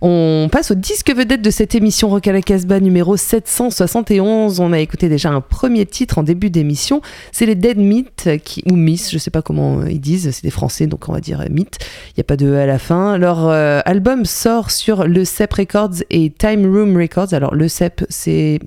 On 0.00 0.48
passe 0.50 0.70
au 0.70 0.74
disque 0.74 1.14
vedette 1.14 1.42
de 1.42 1.50
cette 1.50 1.74
émission 1.74 2.08
Rock 2.08 2.28
à 2.28 2.32
la 2.32 2.42
Casbah 2.42 2.80
numéro 2.80 3.16
771. 3.16 4.60
On 4.60 4.72
a 4.72 4.78
écouté 4.78 5.08
déjà 5.08 5.30
un 5.30 5.40
premier 5.40 5.86
titre 5.86 6.18
en 6.18 6.22
début 6.22 6.50
d'émission. 6.50 7.00
C'est 7.32 7.46
les 7.46 7.54
Dead 7.54 7.78
Meat 7.78 8.30
qui, 8.44 8.62
ou 8.70 8.76
Miss, 8.76 9.10
je 9.10 9.18
sais 9.18 9.30
pas 9.30 9.42
comment 9.42 9.80
euh, 9.80 9.90
ils 9.90 10.00
disent. 10.00 10.30
C'est 10.30 10.44
des 10.44 10.50
Français 10.50 10.86
donc 10.86 11.08
on 11.08 11.12
va 11.12 11.20
dire 11.20 11.40
euh, 11.40 11.46
Meat. 11.50 11.78
Il 12.08 12.14
n'y 12.18 12.20
a 12.20 12.24
pas 12.24 12.36
de 12.36 12.46
E 12.46 12.58
à 12.58 12.66
la 12.66 12.78
fin. 12.78 13.18
Leur 13.18 13.48
euh, 13.48 13.80
album 13.84 14.24
sort 14.24 14.70
sur 14.70 15.06
le 15.06 15.24
CEP 15.24 15.52
Records 15.54 16.02
et 16.10 16.30
Time 16.30 16.64
Room 16.64 16.96
Records. 16.96 17.32
Alors 17.32 17.54
le 17.54 17.68
CEP 17.68 18.03
c'est 18.08 18.60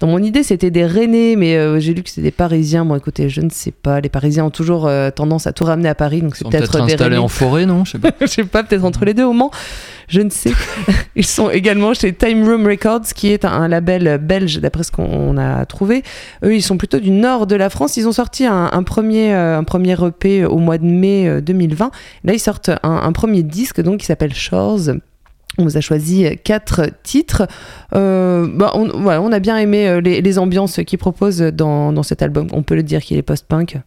dans 0.00 0.06
mon 0.06 0.22
idée, 0.22 0.44
c'était 0.44 0.70
des 0.70 0.86
Rennais, 0.86 1.34
mais 1.36 1.56
euh, 1.56 1.80
j'ai 1.80 1.92
lu 1.92 2.04
que 2.04 2.08
c'était 2.08 2.22
des 2.22 2.30
Parisiens. 2.30 2.84
Bon, 2.84 2.94
écoutez, 2.94 3.28
je 3.28 3.40
ne 3.40 3.50
sais 3.50 3.72
pas. 3.72 4.00
Les 4.00 4.08
Parisiens 4.08 4.44
ont 4.44 4.50
toujours 4.50 4.86
euh, 4.86 5.10
tendance 5.10 5.48
à 5.48 5.52
tout 5.52 5.64
ramener 5.64 5.88
à 5.88 5.96
Paris, 5.96 6.22
donc 6.22 6.36
c'est 6.36 6.48
peut-être 6.48 6.72
des 6.72 6.92
installés 6.92 7.16
Rennais. 7.16 7.16
en 7.16 7.26
forêt, 7.26 7.66
non? 7.66 7.84
Je 7.84 7.92
sais 7.92 7.98
pas. 7.98 8.12
je 8.20 8.26
sais 8.26 8.44
pas, 8.44 8.62
peut-être 8.62 8.84
entre 8.84 9.04
les 9.04 9.12
deux 9.12 9.24
au 9.24 9.32
Mans. 9.32 9.50
Je 10.06 10.20
ne 10.20 10.30
sais. 10.30 10.52
Ils 11.16 11.26
sont 11.26 11.50
également 11.50 11.94
chez 11.94 12.12
Time 12.12 12.48
Room 12.48 12.64
Records, 12.64 13.12
qui 13.12 13.32
est 13.32 13.44
un, 13.44 13.50
un 13.50 13.66
label 13.66 14.18
belge, 14.18 14.60
d'après 14.60 14.84
ce 14.84 14.92
qu'on 14.92 15.36
a 15.36 15.66
trouvé. 15.66 16.04
Eux, 16.44 16.54
ils 16.54 16.62
sont 16.62 16.78
plutôt 16.78 17.00
du 17.00 17.10
nord 17.10 17.48
de 17.48 17.56
la 17.56 17.68
France. 17.68 17.96
Ils 17.96 18.06
ont 18.06 18.12
sorti 18.12 18.46
un, 18.46 18.70
un 18.72 18.82
premier, 18.84 19.34
euh, 19.34 19.58
un 19.58 19.64
premier 19.64 19.96
EP 20.00 20.44
au 20.44 20.58
mois 20.58 20.78
de 20.78 20.86
mai 20.86 21.28
euh, 21.28 21.40
2020. 21.40 21.90
Là, 22.22 22.32
ils 22.32 22.38
sortent 22.38 22.68
un, 22.68 22.78
un 22.84 23.12
premier 23.12 23.42
disque, 23.42 23.80
donc, 23.80 23.98
qui 23.98 24.06
s'appelle 24.06 24.32
Shores. 24.32 24.90
On 25.58 25.64
vous 25.64 25.76
a 25.76 25.80
choisi 25.80 26.24
quatre 26.44 26.88
titres. 27.02 27.46
Euh, 27.94 28.46
bah, 28.54 28.70
on, 28.74 28.86
voilà, 29.00 29.20
on 29.20 29.32
a 29.32 29.38
bien 29.40 29.56
aimé 29.58 29.88
euh, 29.88 30.00
les, 30.00 30.20
les 30.22 30.38
ambiances 30.38 30.80
qu'ils 30.86 30.98
proposent 30.98 31.38
dans, 31.40 31.92
dans 31.92 32.02
cet 32.02 32.22
album. 32.22 32.46
On 32.52 32.62
peut 32.62 32.74
le 32.76 32.82
dire 32.82 33.02
qu'il 33.02 33.16
est 33.16 33.22
post-punk. 33.22 33.78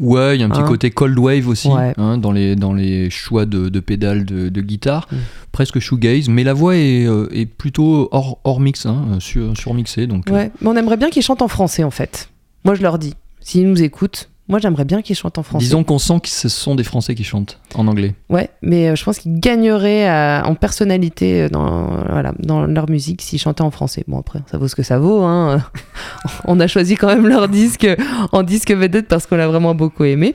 Ouais, 0.00 0.36
il 0.36 0.40
y 0.40 0.42
a 0.42 0.46
un 0.46 0.50
petit 0.50 0.60
Hein. 0.60 0.64
côté 0.66 0.90
cold 0.90 1.16
wave 1.18 1.46
aussi 1.48 1.68
Ouais. 1.68 1.94
hein, 1.96 2.18
dans, 2.18 2.32
les, 2.32 2.56
dans 2.56 2.72
les 2.72 3.10
choix 3.10 3.46
de, 3.46 3.68
de 3.68 3.80
pédales 3.80 4.24
de, 4.24 4.48
de 4.48 4.60
guitare, 4.60 5.06
Mm. 5.12 5.16
presque 5.52 5.78
shoegaze, 5.78 6.28
mais 6.28 6.42
la 6.44 6.52
voix 6.52 6.76
est, 6.76 7.06
euh, 7.06 7.28
est 7.32 7.46
plutôt 7.46 8.08
hors, 8.10 8.38
hors 8.44 8.58
mix, 8.60 8.86
hein, 8.86 9.18
sur, 9.20 9.56
surmixée. 9.56 10.06
Donc, 10.08 10.28
euh, 10.30 10.48
mais 10.60 10.68
on 10.68 10.76
aimerait 10.76 10.96
bien 10.96 11.10
qu'ils 11.10 11.22
chantent 11.22 11.42
en 11.42 11.48
français 11.48 11.84
en 11.84 11.90
fait. 11.92 12.28
Moi 12.64 12.74
je 12.74 12.82
leur 12.82 12.98
dis, 12.98 13.14
s'ils 13.40 13.68
nous 13.68 13.80
écoutent, 13.82 14.28
moi 14.48 14.58
j'aimerais 14.58 14.84
bien 14.84 15.02
qu'ils 15.02 15.14
chantent 15.16 15.38
en 15.38 15.42
français. 15.42 15.64
disons 15.64 15.84
qu'on 15.84 15.98
sent 15.98 16.20
que 16.22 16.28
ce 16.28 16.48
sont 16.48 16.74
des 16.74 16.84
Français 16.84 17.14
qui 17.14 17.24
chantent 17.24 17.60
en 17.74 17.86
anglais. 17.86 18.14
Ouais, 18.30 18.50
mais 18.62 18.88
euh, 18.88 18.96
je 18.96 19.04
pense 19.04 19.18
qu'ils 19.18 19.38
gagneraient 19.38 20.08
à- 20.08 20.42
en 20.46 20.54
personnalité 20.54 21.42
euh, 21.42 21.48
dans, 21.48 21.86
voilà, 22.08 22.32
dans 22.38 22.66
leur 22.66 22.88
musique 22.90 23.22
s'ils 23.22 23.38
chantaient 23.38 23.62
en 23.62 23.70
français. 23.70 24.04
Bon 24.08 24.18
après, 24.18 24.40
ça 24.50 24.58
vaut 24.58 24.68
ce 24.68 24.74
que 24.74 24.82
ça 24.82 24.98
vaut. 24.98 25.22
Hein. 25.22 25.62
on 26.46 26.58
a 26.60 26.66
choisi 26.66 26.96
quand 26.96 27.08
même 27.08 27.26
leur 27.28 27.48
disque 27.48 27.86
en 28.32 28.42
disque 28.42 28.72
vedette 28.72 29.08
parce 29.08 29.26
qu'on 29.26 29.36
l'a 29.36 29.48
vraiment 29.48 29.74
beaucoup 29.74 30.04
aimé. 30.04 30.34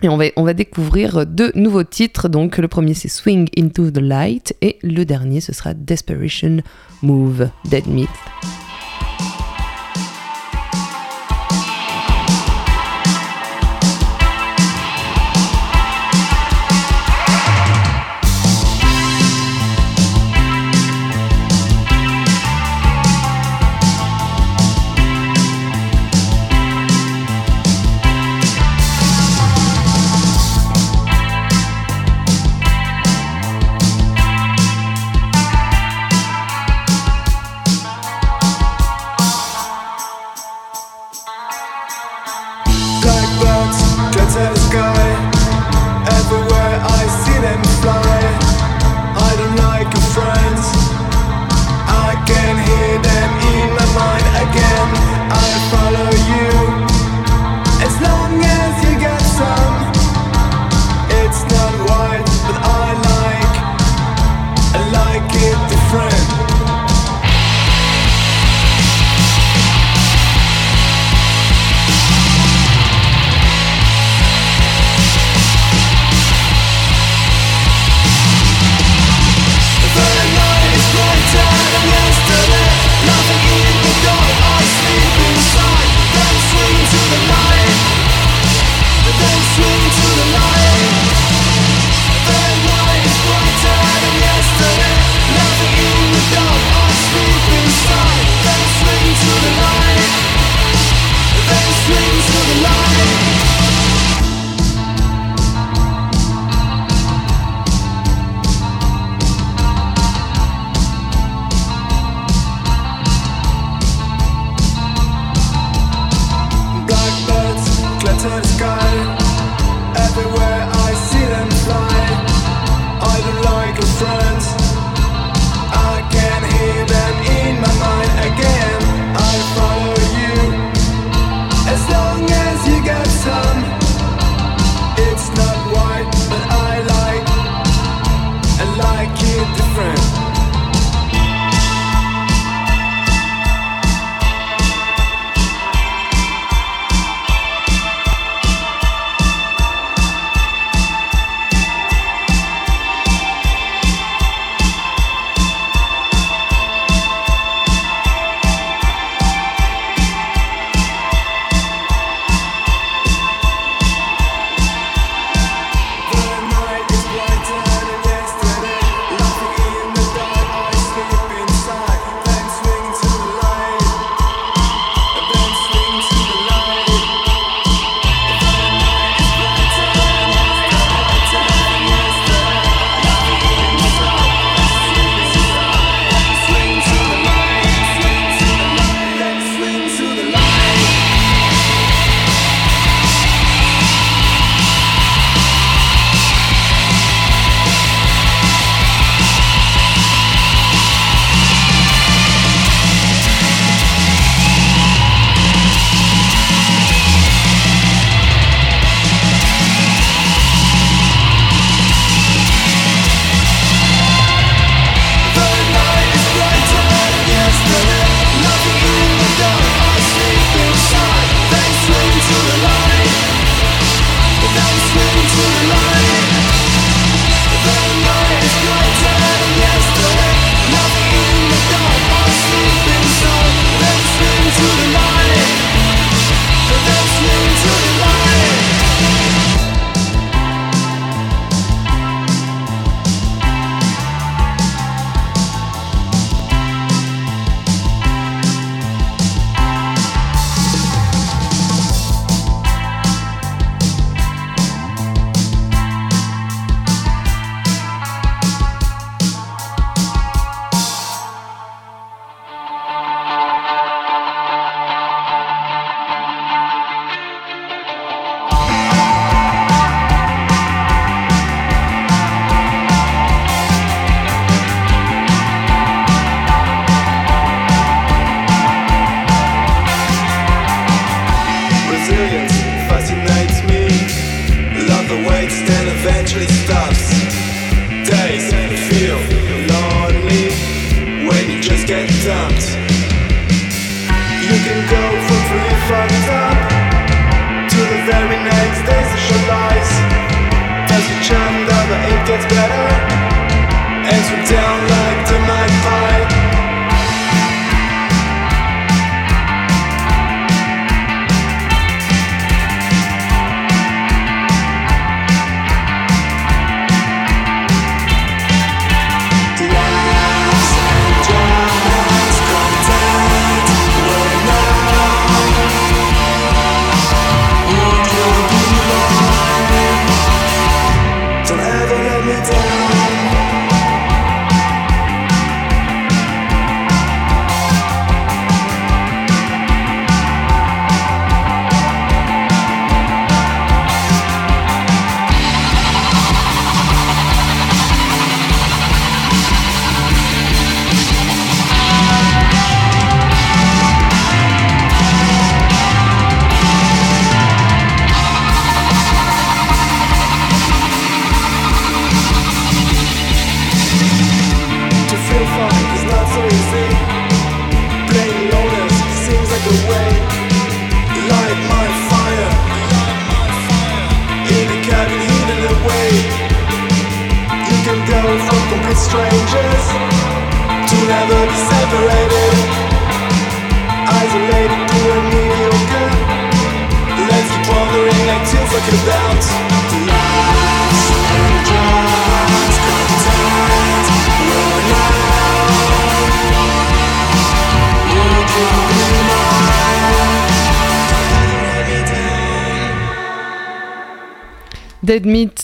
Et 0.00 0.08
on 0.08 0.16
va, 0.16 0.26
on 0.36 0.44
va 0.44 0.54
découvrir 0.54 1.26
deux 1.26 1.50
nouveaux 1.56 1.82
titres. 1.82 2.28
Donc 2.28 2.58
le 2.58 2.68
premier 2.68 2.94
c'est 2.94 3.08
Swing 3.08 3.48
Into 3.58 3.90
the 3.90 3.98
Light 3.98 4.54
et 4.62 4.78
le 4.82 5.04
dernier 5.04 5.40
ce 5.40 5.52
sera 5.52 5.74
Desperation 5.74 6.58
Move, 7.02 7.48
Dead 7.64 7.86
Meat. 7.88 8.08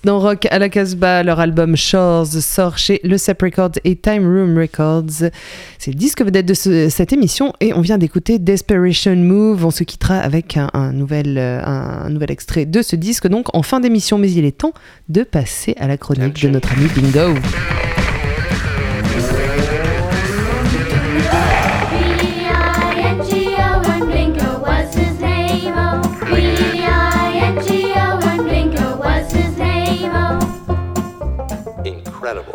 Dans 0.05 0.19
Rock 0.21 0.47
à 0.51 0.59
la 0.59 0.69
Casbah, 0.69 1.23
leur 1.23 1.41
album 1.41 1.77
Shores 1.77 2.27
sort 2.27 2.77
chez 2.79 3.01
Le 3.05 3.17
Sep 3.17 3.41
Records 3.43 3.73
et 3.85 3.97
Time 3.97 4.25
Room 4.27 4.57
Records. 4.59 5.31
C'est 5.79 5.91
le 5.91 5.97
disque 5.97 6.23
vedette 6.23 6.47
de 6.47 6.55
ce- 6.55 6.89
cette 6.89 7.13
émission 7.13 7.53
et 7.61 7.73
on 7.73 7.81
vient 7.81 7.97
d'écouter 7.99 8.39
Desperation 8.39 9.17
Move. 9.17 9.65
On 9.65 9.71
se 9.71 9.85
quittera 9.85 10.19
avec 10.19 10.57
un, 10.57 10.69
un 10.75 10.93
nouvel, 10.93 11.37
euh, 11.39 11.63
un, 11.65 12.11
nouvel 12.11 12.31
extrait 12.31 12.67
de 12.67 12.83
ce 12.83 12.97
disque 12.97 13.29
donc 13.29 13.55
en 13.55 13.63
fin 13.63 13.81
d'émission, 13.81 14.19
mais 14.19 14.31
il 14.31 14.45
est 14.45 14.59
temps 14.59 14.73
de 15.09 15.23
passer 15.23 15.75
à 15.79 15.87
la 15.87 15.97
chronique 15.97 16.43
de 16.43 16.49
notre 16.49 16.73
ami. 16.73 16.87
B-I-N-G-O 16.87 17.84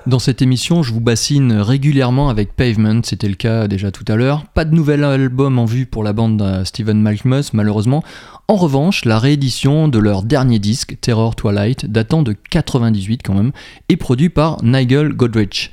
Dans 0.10 0.18
cette 0.18 0.41
émission, 0.41 0.82
je 0.82 0.91
vous 0.91 1.01
bassine 1.01 1.53
régulièrement 1.53 2.30
avec 2.30 2.55
Pavement, 2.55 3.01
c'était 3.03 3.28
le 3.28 3.36
cas 3.36 3.68
déjà 3.68 3.91
tout 3.91 4.05
à 4.07 4.16
l'heure. 4.16 4.43
Pas 4.55 4.66
de 4.66 4.74
nouvel 4.74 5.03
album 5.03 5.60
en 5.60 5.66
vue 5.66 5.86
pour 5.86 6.03
la 6.03 6.14
bande 6.14 6.38
de 6.38 6.64
Steven 6.64 6.99
Malkmus, 6.99 7.53
malheureusement. 7.53 8.03
En 8.47 8.55
revanche, 8.55 9.05
la 9.05 9.20
réédition 9.20 9.88
de 9.88 9.99
leur 9.99 10.24
dernier 10.24 10.57
disque, 10.57 10.97
Terror 10.99 11.36
Twilight, 11.36 11.86
datant 11.86 12.24
de 12.24 12.34
98 12.49 13.22
quand 13.24 13.36
même, 13.36 13.51
est 13.88 13.97
produit 13.97 14.30
par 14.30 14.64
Nigel 14.64 15.10
Godrich. 15.10 15.70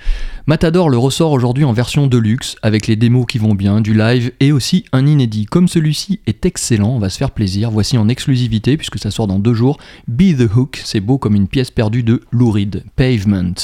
Matador 0.47 0.91
le 0.91 0.99
ressort 0.99 1.32
aujourd'hui 1.32 1.64
en 1.64 1.72
version 1.72 2.07
deluxe, 2.07 2.57
avec 2.61 2.89
les 2.89 2.97
démos 2.97 3.24
qui 3.24 3.39
vont 3.39 3.55
bien, 3.55 3.80
du 3.80 3.95
live 3.95 4.32
et 4.41 4.53
aussi 4.53 4.84
un 4.93 5.07
inédit. 5.07 5.47
Comme 5.47 5.66
celui-ci 5.66 6.20
est 6.26 6.45
excellent, 6.45 6.91
on 6.91 6.99
va 6.99 7.09
se 7.09 7.16
faire 7.16 7.30
plaisir. 7.30 7.70
Voici 7.70 7.97
en 7.97 8.07
exclusivité, 8.07 8.76
puisque 8.76 8.99
ça 8.99 9.11
sort 9.11 9.28
dans 9.28 9.39
deux 9.39 9.55
jours, 9.55 9.78
Be 10.09 10.37
the 10.37 10.55
Hook, 10.55 10.82
c'est 10.84 11.01
beau 11.01 11.16
comme 11.16 11.37
une 11.37 11.49
pièce 11.49 11.70
perdue 11.70 12.03
de 12.03 12.20
Lou 12.32 12.51
Reed. 12.51 12.84
Pavement. 12.97 13.55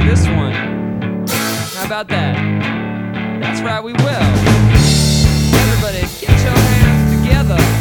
Play 0.00 0.08
this 0.08 0.26
one. 0.26 0.52
How 0.52 1.86
about 1.86 2.08
that? 2.08 2.34
That's 3.40 3.60
right, 3.60 3.82
we 3.82 3.92
will. 3.92 4.26
Everybody, 5.54 6.00
get 6.20 6.42
your 6.42 6.52
hands 6.52 7.22
together. 7.22 7.79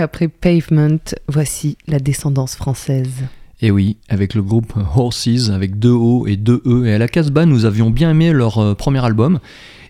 Après 0.00 0.28
Pavement, 0.28 0.98
voici 1.28 1.76
la 1.86 1.98
descendance 1.98 2.56
française. 2.56 3.24
Et 3.60 3.70
oui, 3.70 3.96
avec 4.08 4.34
le 4.34 4.42
groupe 4.42 4.72
Horses, 4.96 5.50
avec 5.50 5.78
deux 5.78 5.92
O 5.92 6.26
et 6.26 6.36
deux 6.36 6.62
E. 6.66 6.84
Et 6.86 6.94
à 6.94 6.98
la 6.98 7.06
Casbah, 7.06 7.46
nous 7.46 7.64
avions 7.64 7.90
bien 7.90 8.10
aimé 8.10 8.32
leur 8.32 8.58
euh, 8.58 8.74
premier 8.74 9.04
album. 9.04 9.38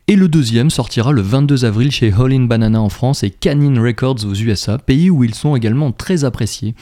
Et 0.09 0.17
le 0.17 0.27
deuxième 0.27 0.69
sortira 0.69 1.13
le 1.13 1.23
22 1.23 1.65
avril 1.65 1.93
chez 1.93 2.13
All 2.13 2.33
in 2.33 2.47
Banana 2.47 2.81
en 2.81 2.89
France 2.89 3.23
et 3.23 3.31
Canine 3.31 3.79
Records 3.79 4.25
aux 4.27 4.35
USA, 4.35 4.77
pays 4.77 5.11
où 5.11 5.23
ils 5.23 5.35
sont 5.35 5.55
également 5.55 5.93
très 5.93 6.25
appréciés. 6.25 6.75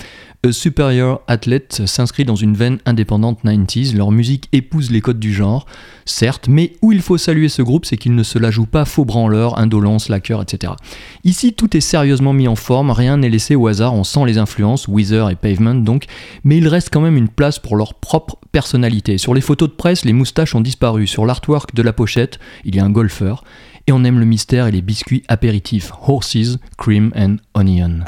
A 0.43 0.53
Superior 0.53 1.21
Athlete 1.29 1.83
s'inscrit 1.85 2.25
dans 2.25 2.35
une 2.35 2.55
veine 2.55 2.79
indépendante 2.87 3.45
90s, 3.45 3.95
leur 3.95 4.11
musique 4.11 4.49
épouse 4.53 4.91
les 4.91 5.03
codes 5.03 5.21
du 5.21 5.35
genre, 5.35 5.67
certes, 6.07 6.49
mais 6.49 6.73
où 6.81 6.93
il 6.93 7.03
faut 7.03 7.19
saluer 7.19 7.51
ce 7.51 7.61
groupe, 7.61 7.85
c'est 7.85 7.99
qu'il 7.99 8.15
ne 8.15 8.23
se 8.23 8.39
la 8.39 8.51
joue 8.51 8.65
pas 8.65 8.87
faux 8.87 9.05
branleur, 9.05 9.59
indolence, 9.59 10.05
slacker, 10.05 10.41
etc. 10.41 10.73
Ici, 11.23 11.53
tout 11.53 11.77
est 11.77 11.83
sérieusement 11.83 12.33
mis 12.33 12.49
en 12.49 12.57
forme, 12.57 12.91
rien 12.91 13.19
n'est 13.19 13.29
laissé 13.29 13.55
au 13.55 13.67
hasard, 13.67 13.93
on 13.93 14.03
sent 14.03 14.25
les 14.25 14.39
influences, 14.39 14.89
Weezer 14.89 15.29
et 15.29 15.37
Pavement 15.37 15.75
donc, 15.75 16.07
mais 16.43 16.57
il 16.57 16.69
reste 16.69 16.89
quand 16.91 17.03
même 17.03 17.19
une 17.19 17.29
place 17.29 17.59
pour 17.59 17.77
leur 17.77 17.93
propre 17.93 18.39
personnalité. 18.51 19.19
Sur 19.19 19.35
les 19.35 19.43
photos 19.43 19.69
de 19.69 19.75
presse, 19.75 20.07
les 20.07 20.15
moustaches 20.15 20.55
ont 20.55 20.63
disparu, 20.63 21.07
sur 21.07 21.27
l'artwork 21.27 21.75
de 21.75 21.83
la 21.83 21.93
pochette, 21.93 22.39
il 22.65 22.75
y 22.75 22.81
a 22.81 22.85
un 22.85 22.91
et 23.87 23.93
on 23.93 24.05
aime 24.05 24.19
le 24.19 24.25
mystère 24.25 24.67
et 24.67 24.71
les 24.71 24.83
biscuits 24.83 25.25
apéritifs, 25.29 25.93
Horses, 26.07 26.59
Cream 26.79 27.13
and 27.17 27.37
Onion. 27.55 28.01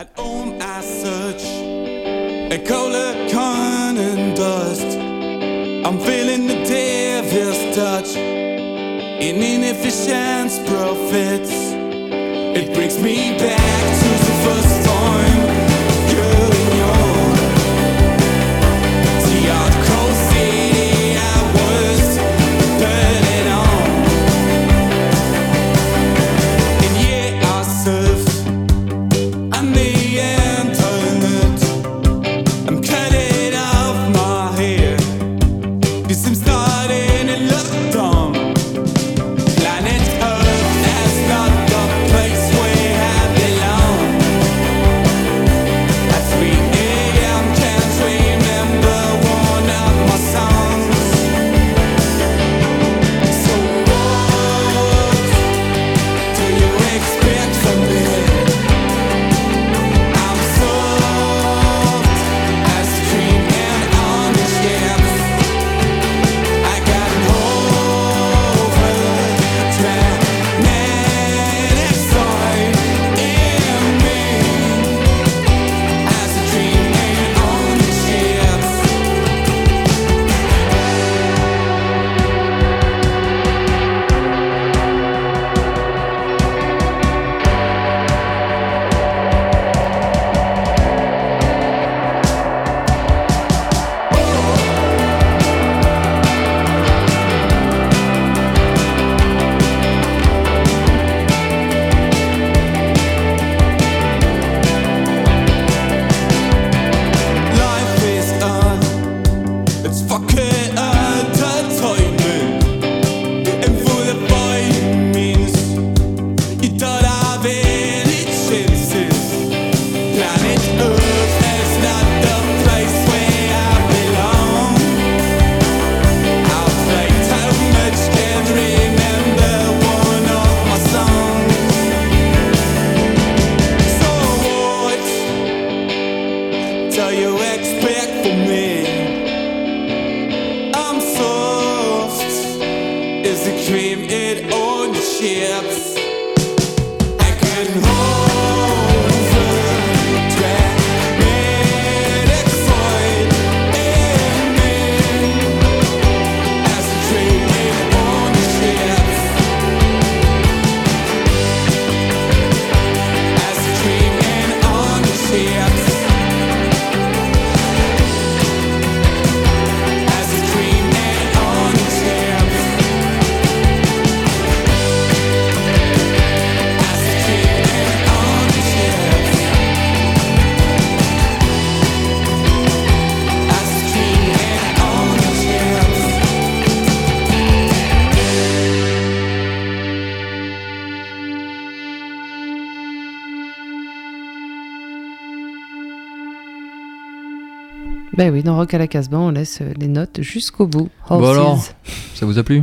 Ben 198.16 198.30
oui, 198.32 198.42
dans 198.42 198.56
Rock 198.56 198.74
à 198.74 198.78
la 198.78 198.86
Casbah, 198.86 199.18
on 199.18 199.30
laisse 199.30 199.60
euh, 199.62 199.72
les 199.78 199.88
notes 199.88 200.20
jusqu'au 200.20 200.66
bout. 200.66 200.90
Bon 201.08 201.16
alors, 201.30 201.52
Horses, 201.52 201.74
ça 202.14 202.26
vous 202.26 202.38
a 202.38 202.42
plu? 202.42 202.62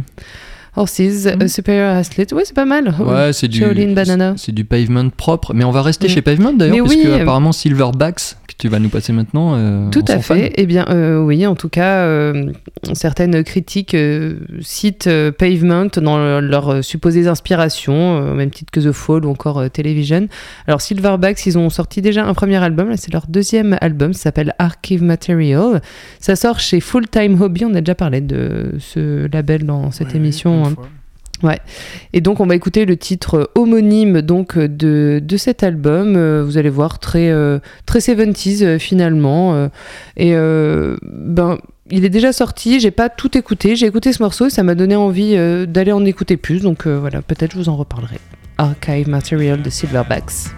Horses, 0.75 0.99
A 1.27 1.47
Superior 1.47 1.95
Athlete, 1.95 2.31
ouais, 2.33 2.43
c'est 2.45 2.53
pas 2.55 2.65
mal. 2.65 2.93
Ouais, 2.99 3.33
c'est 3.33 3.47
du, 3.47 3.59
Shaolin 3.59 3.93
Banana. 3.93 4.35
c'est 4.37 4.51
du 4.51 4.63
pavement 4.63 5.09
propre. 5.09 5.53
Mais 5.55 5.63
on 5.63 5.71
va 5.71 5.81
rester 5.81 6.07
Mm. 6.07 6.11
chez 6.11 6.21
pavement 6.21 6.53
d'ailleurs, 6.53 6.85
parce 6.85 6.95
oui, 6.95 7.01
que 7.03 7.07
euh, 7.07 7.21
apparemment 7.21 7.51
Silverbacks, 7.51 8.35
tu 8.59 8.67
vas 8.67 8.77
nous 8.79 8.89
passer 8.89 9.13
maintenant, 9.13 9.55
euh, 9.55 9.89
Tout 9.89 10.03
à 10.07 10.19
fait. 10.19 10.51
Eh 10.57 10.65
bien, 10.65 10.85
euh, 10.89 11.19
oui, 11.21 11.47
en 11.47 11.55
tout 11.55 11.69
cas, 11.69 12.03
euh, 12.03 12.51
certaines 12.93 13.43
critiques 13.43 13.93
euh, 13.95 14.35
citent 14.59 15.07
euh, 15.07 15.31
Pavement 15.31 15.87
dans 15.97 16.17
le- 16.17 16.41
leurs 16.41 16.83
supposées 16.83 17.27
inspirations, 17.27 18.17
euh, 18.21 18.31
au 18.33 18.35
même 18.35 18.51
titre 18.51 18.69
que 18.71 18.79
The 18.81 18.91
Fall 18.91 19.25
ou 19.25 19.29
encore 19.29 19.59
euh, 19.59 19.69
Television. 19.69 20.27
Alors, 20.67 20.81
Silverbacks, 20.81 21.45
ils 21.45 21.57
ont 21.57 21.69
sorti 21.69 22.01
déjà 22.01 22.25
un 22.25 22.33
premier 22.33 22.57
album, 22.57 22.89
là, 22.89 22.97
c'est 22.97 23.11
leur 23.13 23.25
deuxième 23.27 23.77
album, 23.81 24.13
ça 24.13 24.23
s'appelle 24.23 24.53
Archive 24.59 25.01
Material. 25.03 25.81
Ça 26.19 26.35
sort 26.35 26.59
chez 26.59 26.81
Full 26.81 27.07
Time 27.07 27.41
Hobby, 27.41 27.63
on 27.65 27.73
a 27.75 27.79
déjà 27.81 27.95
parlé 27.95 28.21
de 28.21 28.73
ce 28.79 29.27
label 29.31 29.63
dans 29.65 29.89
cette 29.91 30.09
Ouais, 30.09 30.17
émission. 30.17 30.59
une 30.65 30.71
hein. 30.71 30.75
fois. 30.75 30.89
Et 32.13 32.21
donc 32.21 32.39
on 32.39 32.45
va 32.45 32.55
écouter 32.55 32.85
le 32.85 32.97
titre 32.97 33.51
homonyme 33.55 34.21
donc 34.21 34.57
de, 34.57 35.21
de 35.23 35.37
cet 35.37 35.63
album. 35.63 36.15
Euh, 36.15 36.43
vous 36.43 36.57
allez 36.57 36.69
voir 36.69 36.99
très 36.99 37.29
euh, 37.29 37.59
très 37.85 37.99
70s 37.99 38.63
euh, 38.63 38.79
finalement. 38.79 39.53
Euh, 39.53 39.67
et 40.17 40.35
euh, 40.35 40.97
ben 41.03 41.57
il 41.91 42.05
est 42.05 42.09
déjà 42.09 42.33
sorti. 42.33 42.79
J'ai 42.79 42.91
pas 42.91 43.09
tout 43.09 43.37
écouté. 43.37 43.75
J'ai 43.75 43.87
écouté 43.87 44.13
ce 44.13 44.21
morceau 44.21 44.47
et 44.47 44.49
ça 44.49 44.63
m'a 44.63 44.75
donné 44.75 44.95
envie 44.95 45.35
euh, 45.35 45.65
d'aller 45.65 45.91
en 45.91 46.05
écouter 46.05 46.37
plus. 46.37 46.61
Donc 46.61 46.85
euh, 46.85 46.99
voilà, 46.99 47.21
peut-être 47.21 47.53
je 47.53 47.57
vous 47.57 47.69
en 47.69 47.75
reparlerai. 47.75 48.19
Archive 48.57 49.07
Material 49.07 49.61
de 49.61 49.69
Silverbacks. 49.69 50.51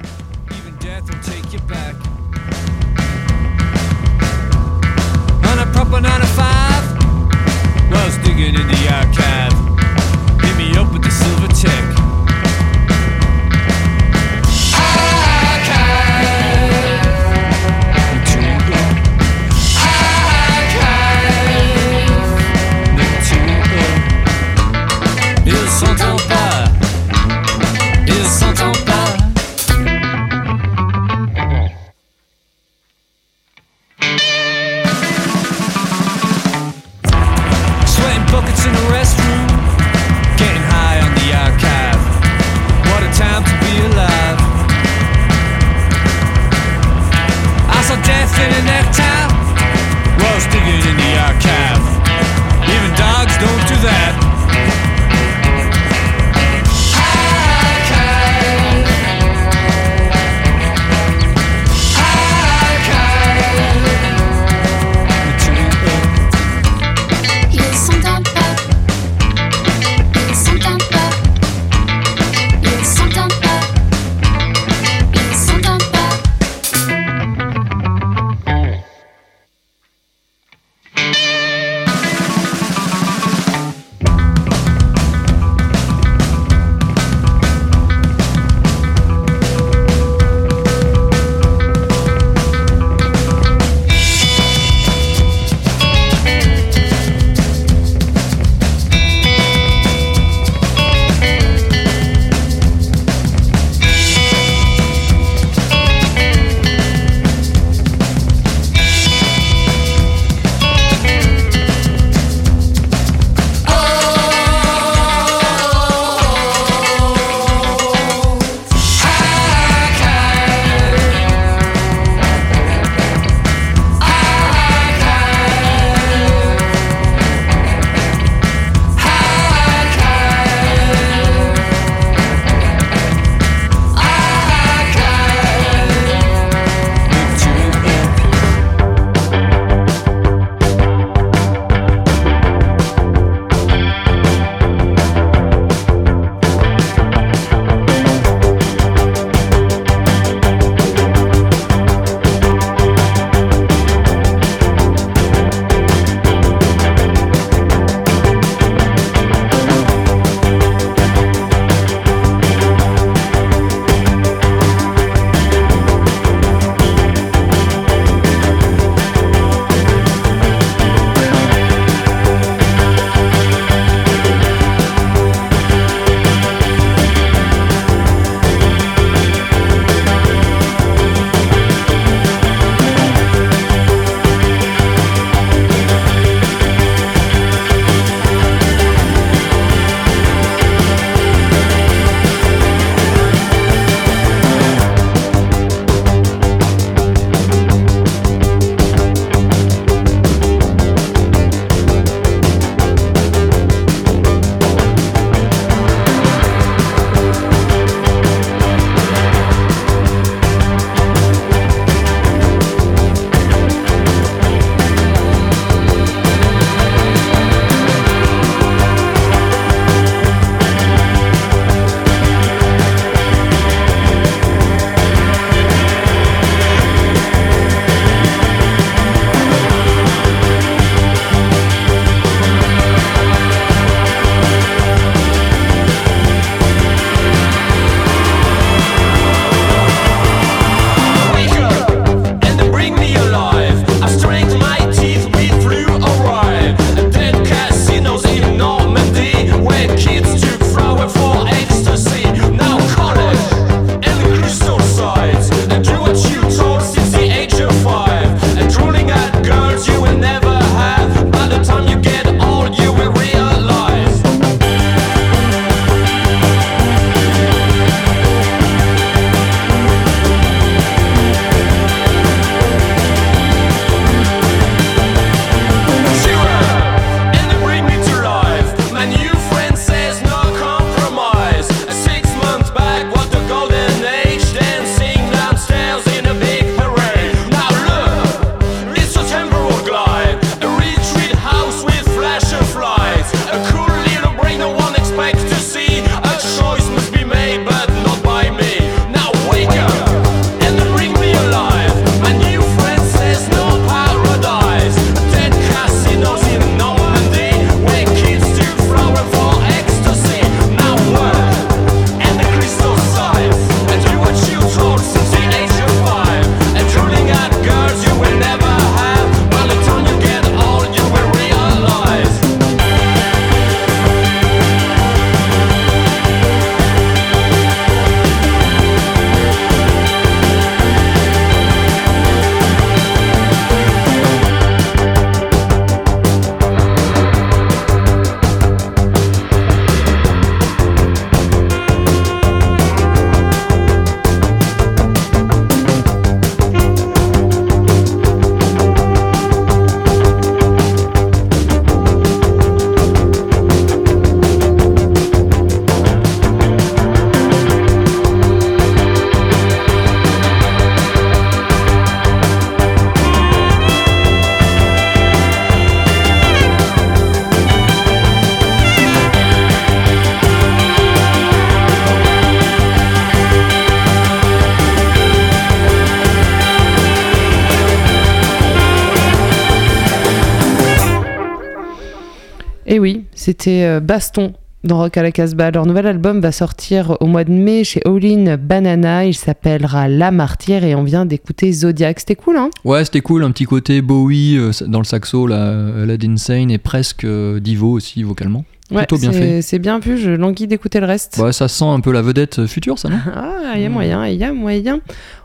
C'était 383.52 383.84
euh, 383.84 384.00
Baston 384.00 384.54
dans 384.86 385.00
Rock 385.00 385.18
à 385.18 385.24
la 385.24 385.32
Casbah. 385.34 385.72
Leur 385.72 385.86
nouvel 385.86 386.08
album 386.08 386.40
va 386.40 386.54
sortir 386.54 387.18
au 387.20 387.26
mois 387.26 387.44
de 387.44 387.52
mai 387.52 387.84
chez 387.84 388.02
All 388.06 388.58
Banana. 388.58 389.26
Il 389.26 389.34
s'appellera 389.34 390.08
La 390.08 390.32
Martyre 390.32 390.86
et 390.86 390.96
on 390.96 391.04
vient 391.04 391.26
d'écouter 391.26 391.70
Zodiac. 391.74 392.22
C'était 392.22 392.36
cool, 392.36 392.56
hein? 392.56 392.70
Ouais, 392.86 393.04
c'était 393.04 393.20
cool, 393.20 393.44
un 393.44 393.52
petit 393.52 393.66
côté 393.66 394.02
Bowie 394.02 394.58
euh, 394.58 394.72
dans 394.88 395.00
le 395.00 395.04
saxo, 395.04 395.48
là, 395.48 396.06
Led 396.06 396.24
Insane, 396.24 396.72
et 396.72 396.78
presque 396.78 397.26
euh, 397.26 397.60
Divo 397.60 397.92
aussi 397.92 398.24
vocalement. 398.24 398.64
Ouais, 398.92 399.00
Plutôt 399.00 399.18
bien 399.18 399.32
c'est- 399.32 399.40
fait. 399.40 399.62
C'est 399.62 399.80
bien 399.80 400.00
vu, 400.00 400.18
je 400.18 400.32
languis 400.32 400.68
d'écouter 400.68 401.00
le 401.00 401.06
reste. 401.06 401.38
Ouais, 401.38 401.54
ça 401.54 401.68
sent 401.68 401.86
un 401.86 402.00
peu 402.02 402.12
la 402.12 402.22
vedette 402.22 402.66
future, 402.66 403.00
ça, 403.00 403.10
non 403.10 403.18
Ah, 403.34 403.74
il 403.76 403.82
y 403.82 403.86
a 403.86 403.90
moyen, 403.90 404.28
il 404.28 404.38
y 404.38 404.44
a 404.44 404.52
moyen. 404.54 405.00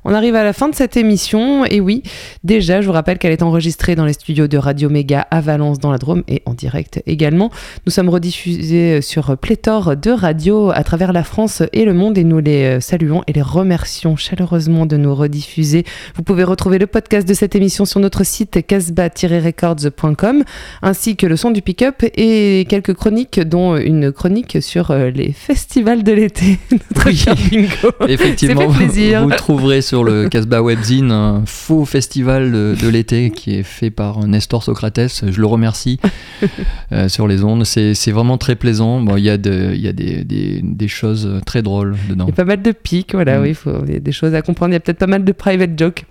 On 0.04 0.12
arrive 0.14 0.34
à 0.36 0.44
la 0.44 0.52
fin 0.52 0.68
de 0.68 0.74
cette 0.74 0.96
émission. 0.96 1.64
Et 1.64 1.80
oui, 1.80 2.02
déjà, 2.44 2.80
je 2.80 2.86
vous 2.86 2.92
rappelle 2.92 3.18
qu'elle 3.18 3.32
est 3.32 3.42
enregistrée 3.42 3.94
dans 3.94 4.04
les 4.04 4.12
studios 4.12 4.46
de 4.48 4.56
Radio 4.58 4.88
Méga 4.88 5.26
à 5.30 5.40
Valence, 5.40 5.78
dans 5.78 5.90
la 5.90 5.98
Drôme, 5.98 6.22
et 6.28 6.42
en 6.46 6.54
direct 6.54 7.02
également. 7.06 7.50
Nous 7.86 7.92
sommes 7.92 8.08
rediffusés 8.08 9.00
sur 9.02 9.36
pléthore 9.36 9.96
de 9.96 10.10
radios 10.10 10.70
à 10.70 10.82
travers 10.84 11.12
la 11.12 11.24
France 11.24 11.62
et 11.72 11.84
le 11.84 11.92
monde, 11.94 12.18
et 12.18 12.24
nous 12.24 12.38
les 12.38 12.64
euh, 12.76 12.80
saluons 12.80 13.22
et 13.26 13.32
les 13.32 13.42
remercions 13.42 14.16
chaleureusement 14.16 14.86
de 14.86 14.96
nous 14.96 15.14
rediffuser. 15.14 15.84
Vous 16.14 16.22
pouvez 16.22 16.44
retrouver 16.44 16.78
le 16.78 16.86
podcast 16.86 17.26
de 17.28 17.34
cette 17.34 17.54
émission 17.56 17.84
sur 17.84 18.00
notre 18.00 18.24
site 18.24 18.64
casbah-records.com, 18.66 20.44
ainsi 20.82 21.16
que 21.16 21.26
le 21.26 21.36
son 21.36 21.50
du 21.50 21.62
pick-up 21.62 22.02
et 22.16 22.66
quelques 22.68 22.94
chroniques, 22.94 23.35
dont 23.40 23.76
une 23.76 24.12
chronique 24.12 24.58
sur 24.60 24.90
euh, 24.90 25.10
les 25.10 25.32
festivals 25.32 26.02
de 26.02 26.12
l'été. 26.12 26.58
Bingo. 27.04 27.92
Effectivement, 28.08 28.60
fait 28.62 28.66
vous, 28.66 28.74
plaisir. 28.74 29.22
vous 29.24 29.30
trouverez 29.30 29.82
sur 29.82 30.04
le 30.04 30.28
Casbah 30.28 30.62
Webzine 30.62 31.10
un 31.10 31.42
faux 31.46 31.84
festival 31.84 32.52
de, 32.52 32.74
de 32.80 32.88
l'été 32.88 33.30
qui 33.30 33.54
est 33.56 33.62
fait 33.62 33.90
par 33.90 34.26
Nestor 34.26 34.62
Socrates. 34.62 35.24
Je 35.30 35.40
le 35.40 35.46
remercie 35.46 35.98
euh, 36.92 37.08
sur 37.08 37.26
les 37.28 37.44
ondes. 37.44 37.64
C'est 37.64 38.10
vraiment 38.12 38.38
très 38.38 38.54
plaisant. 38.56 39.00
Bon, 39.00 39.16
Il 39.16 39.24
y 39.24 39.30
a, 39.30 39.38
de- 39.38 39.72
il 39.74 39.80
y 39.80 39.88
a 39.88 39.92
des, 39.92 40.24
des- 40.24 40.60
des 40.62 40.88
choses 40.88 41.40
très 41.46 41.62
drôles 41.62 41.96
dedans. 42.08 42.24
Il 42.26 42.30
y 42.30 42.32
a 42.32 42.36
pas 42.36 42.44
mal 42.44 42.62
de 42.62 42.72
pics, 42.72 43.12
voilà, 43.14 43.38
Mm. 43.38 43.42
oui, 43.42 43.54
il 43.88 43.92
y 43.94 43.96
a 43.96 44.00
des 44.00 44.12
choses 44.12 44.34
à 44.34 44.42
comprendre. 44.42 44.70
Il 44.72 44.74
y 44.74 44.76
a 44.76 44.80
peut-être 44.80 44.98
pas 44.98 45.06
mal 45.06 45.24
de 45.24 45.32
private 45.32 45.78
jokes. 45.78 46.04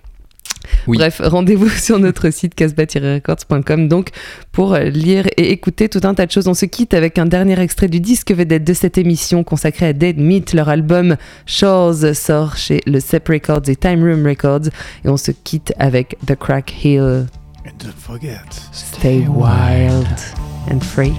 Oui. 0.86 0.98
Bref, 0.98 1.20
rendez-vous 1.24 1.68
sur 1.86 1.98
notre 1.98 2.30
site 2.30 2.54
casbah-records.com 2.54 3.88
donc 3.88 4.10
pour 4.52 4.76
lire 4.76 5.26
et 5.36 5.52
écouter 5.52 5.88
tout 5.88 6.00
un 6.04 6.14
tas 6.14 6.26
de 6.26 6.30
choses. 6.30 6.48
On 6.48 6.54
se 6.54 6.66
quitte 6.66 6.94
avec 6.94 7.18
un 7.18 7.26
dernier 7.26 7.58
extrait 7.60 7.88
du 7.88 8.00
disque 8.00 8.32
vedette 8.32 8.64
de 8.64 8.74
cette 8.74 8.98
émission 8.98 9.44
consacrée 9.44 9.86
à 9.86 9.92
Dead 9.92 10.18
Meat. 10.18 10.52
Leur 10.52 10.68
album 10.68 11.16
Shores 11.46 12.14
sort 12.14 12.56
chez 12.56 12.80
le 12.86 13.00
Sep 13.00 13.28
Records 13.28 13.68
et 13.68 13.76
Time 13.76 14.02
Room 14.02 14.26
Records 14.26 14.68
et 15.04 15.08
on 15.08 15.16
se 15.16 15.30
quitte 15.30 15.72
avec 15.78 16.16
The 16.26 16.36
Crack 16.36 16.72
Hill. 16.84 17.26
And 17.66 17.72
don't 17.78 17.92
forget. 17.96 18.70
Stay 18.72 19.26
wild 19.26 20.06
and 20.70 20.80
free. 20.80 21.12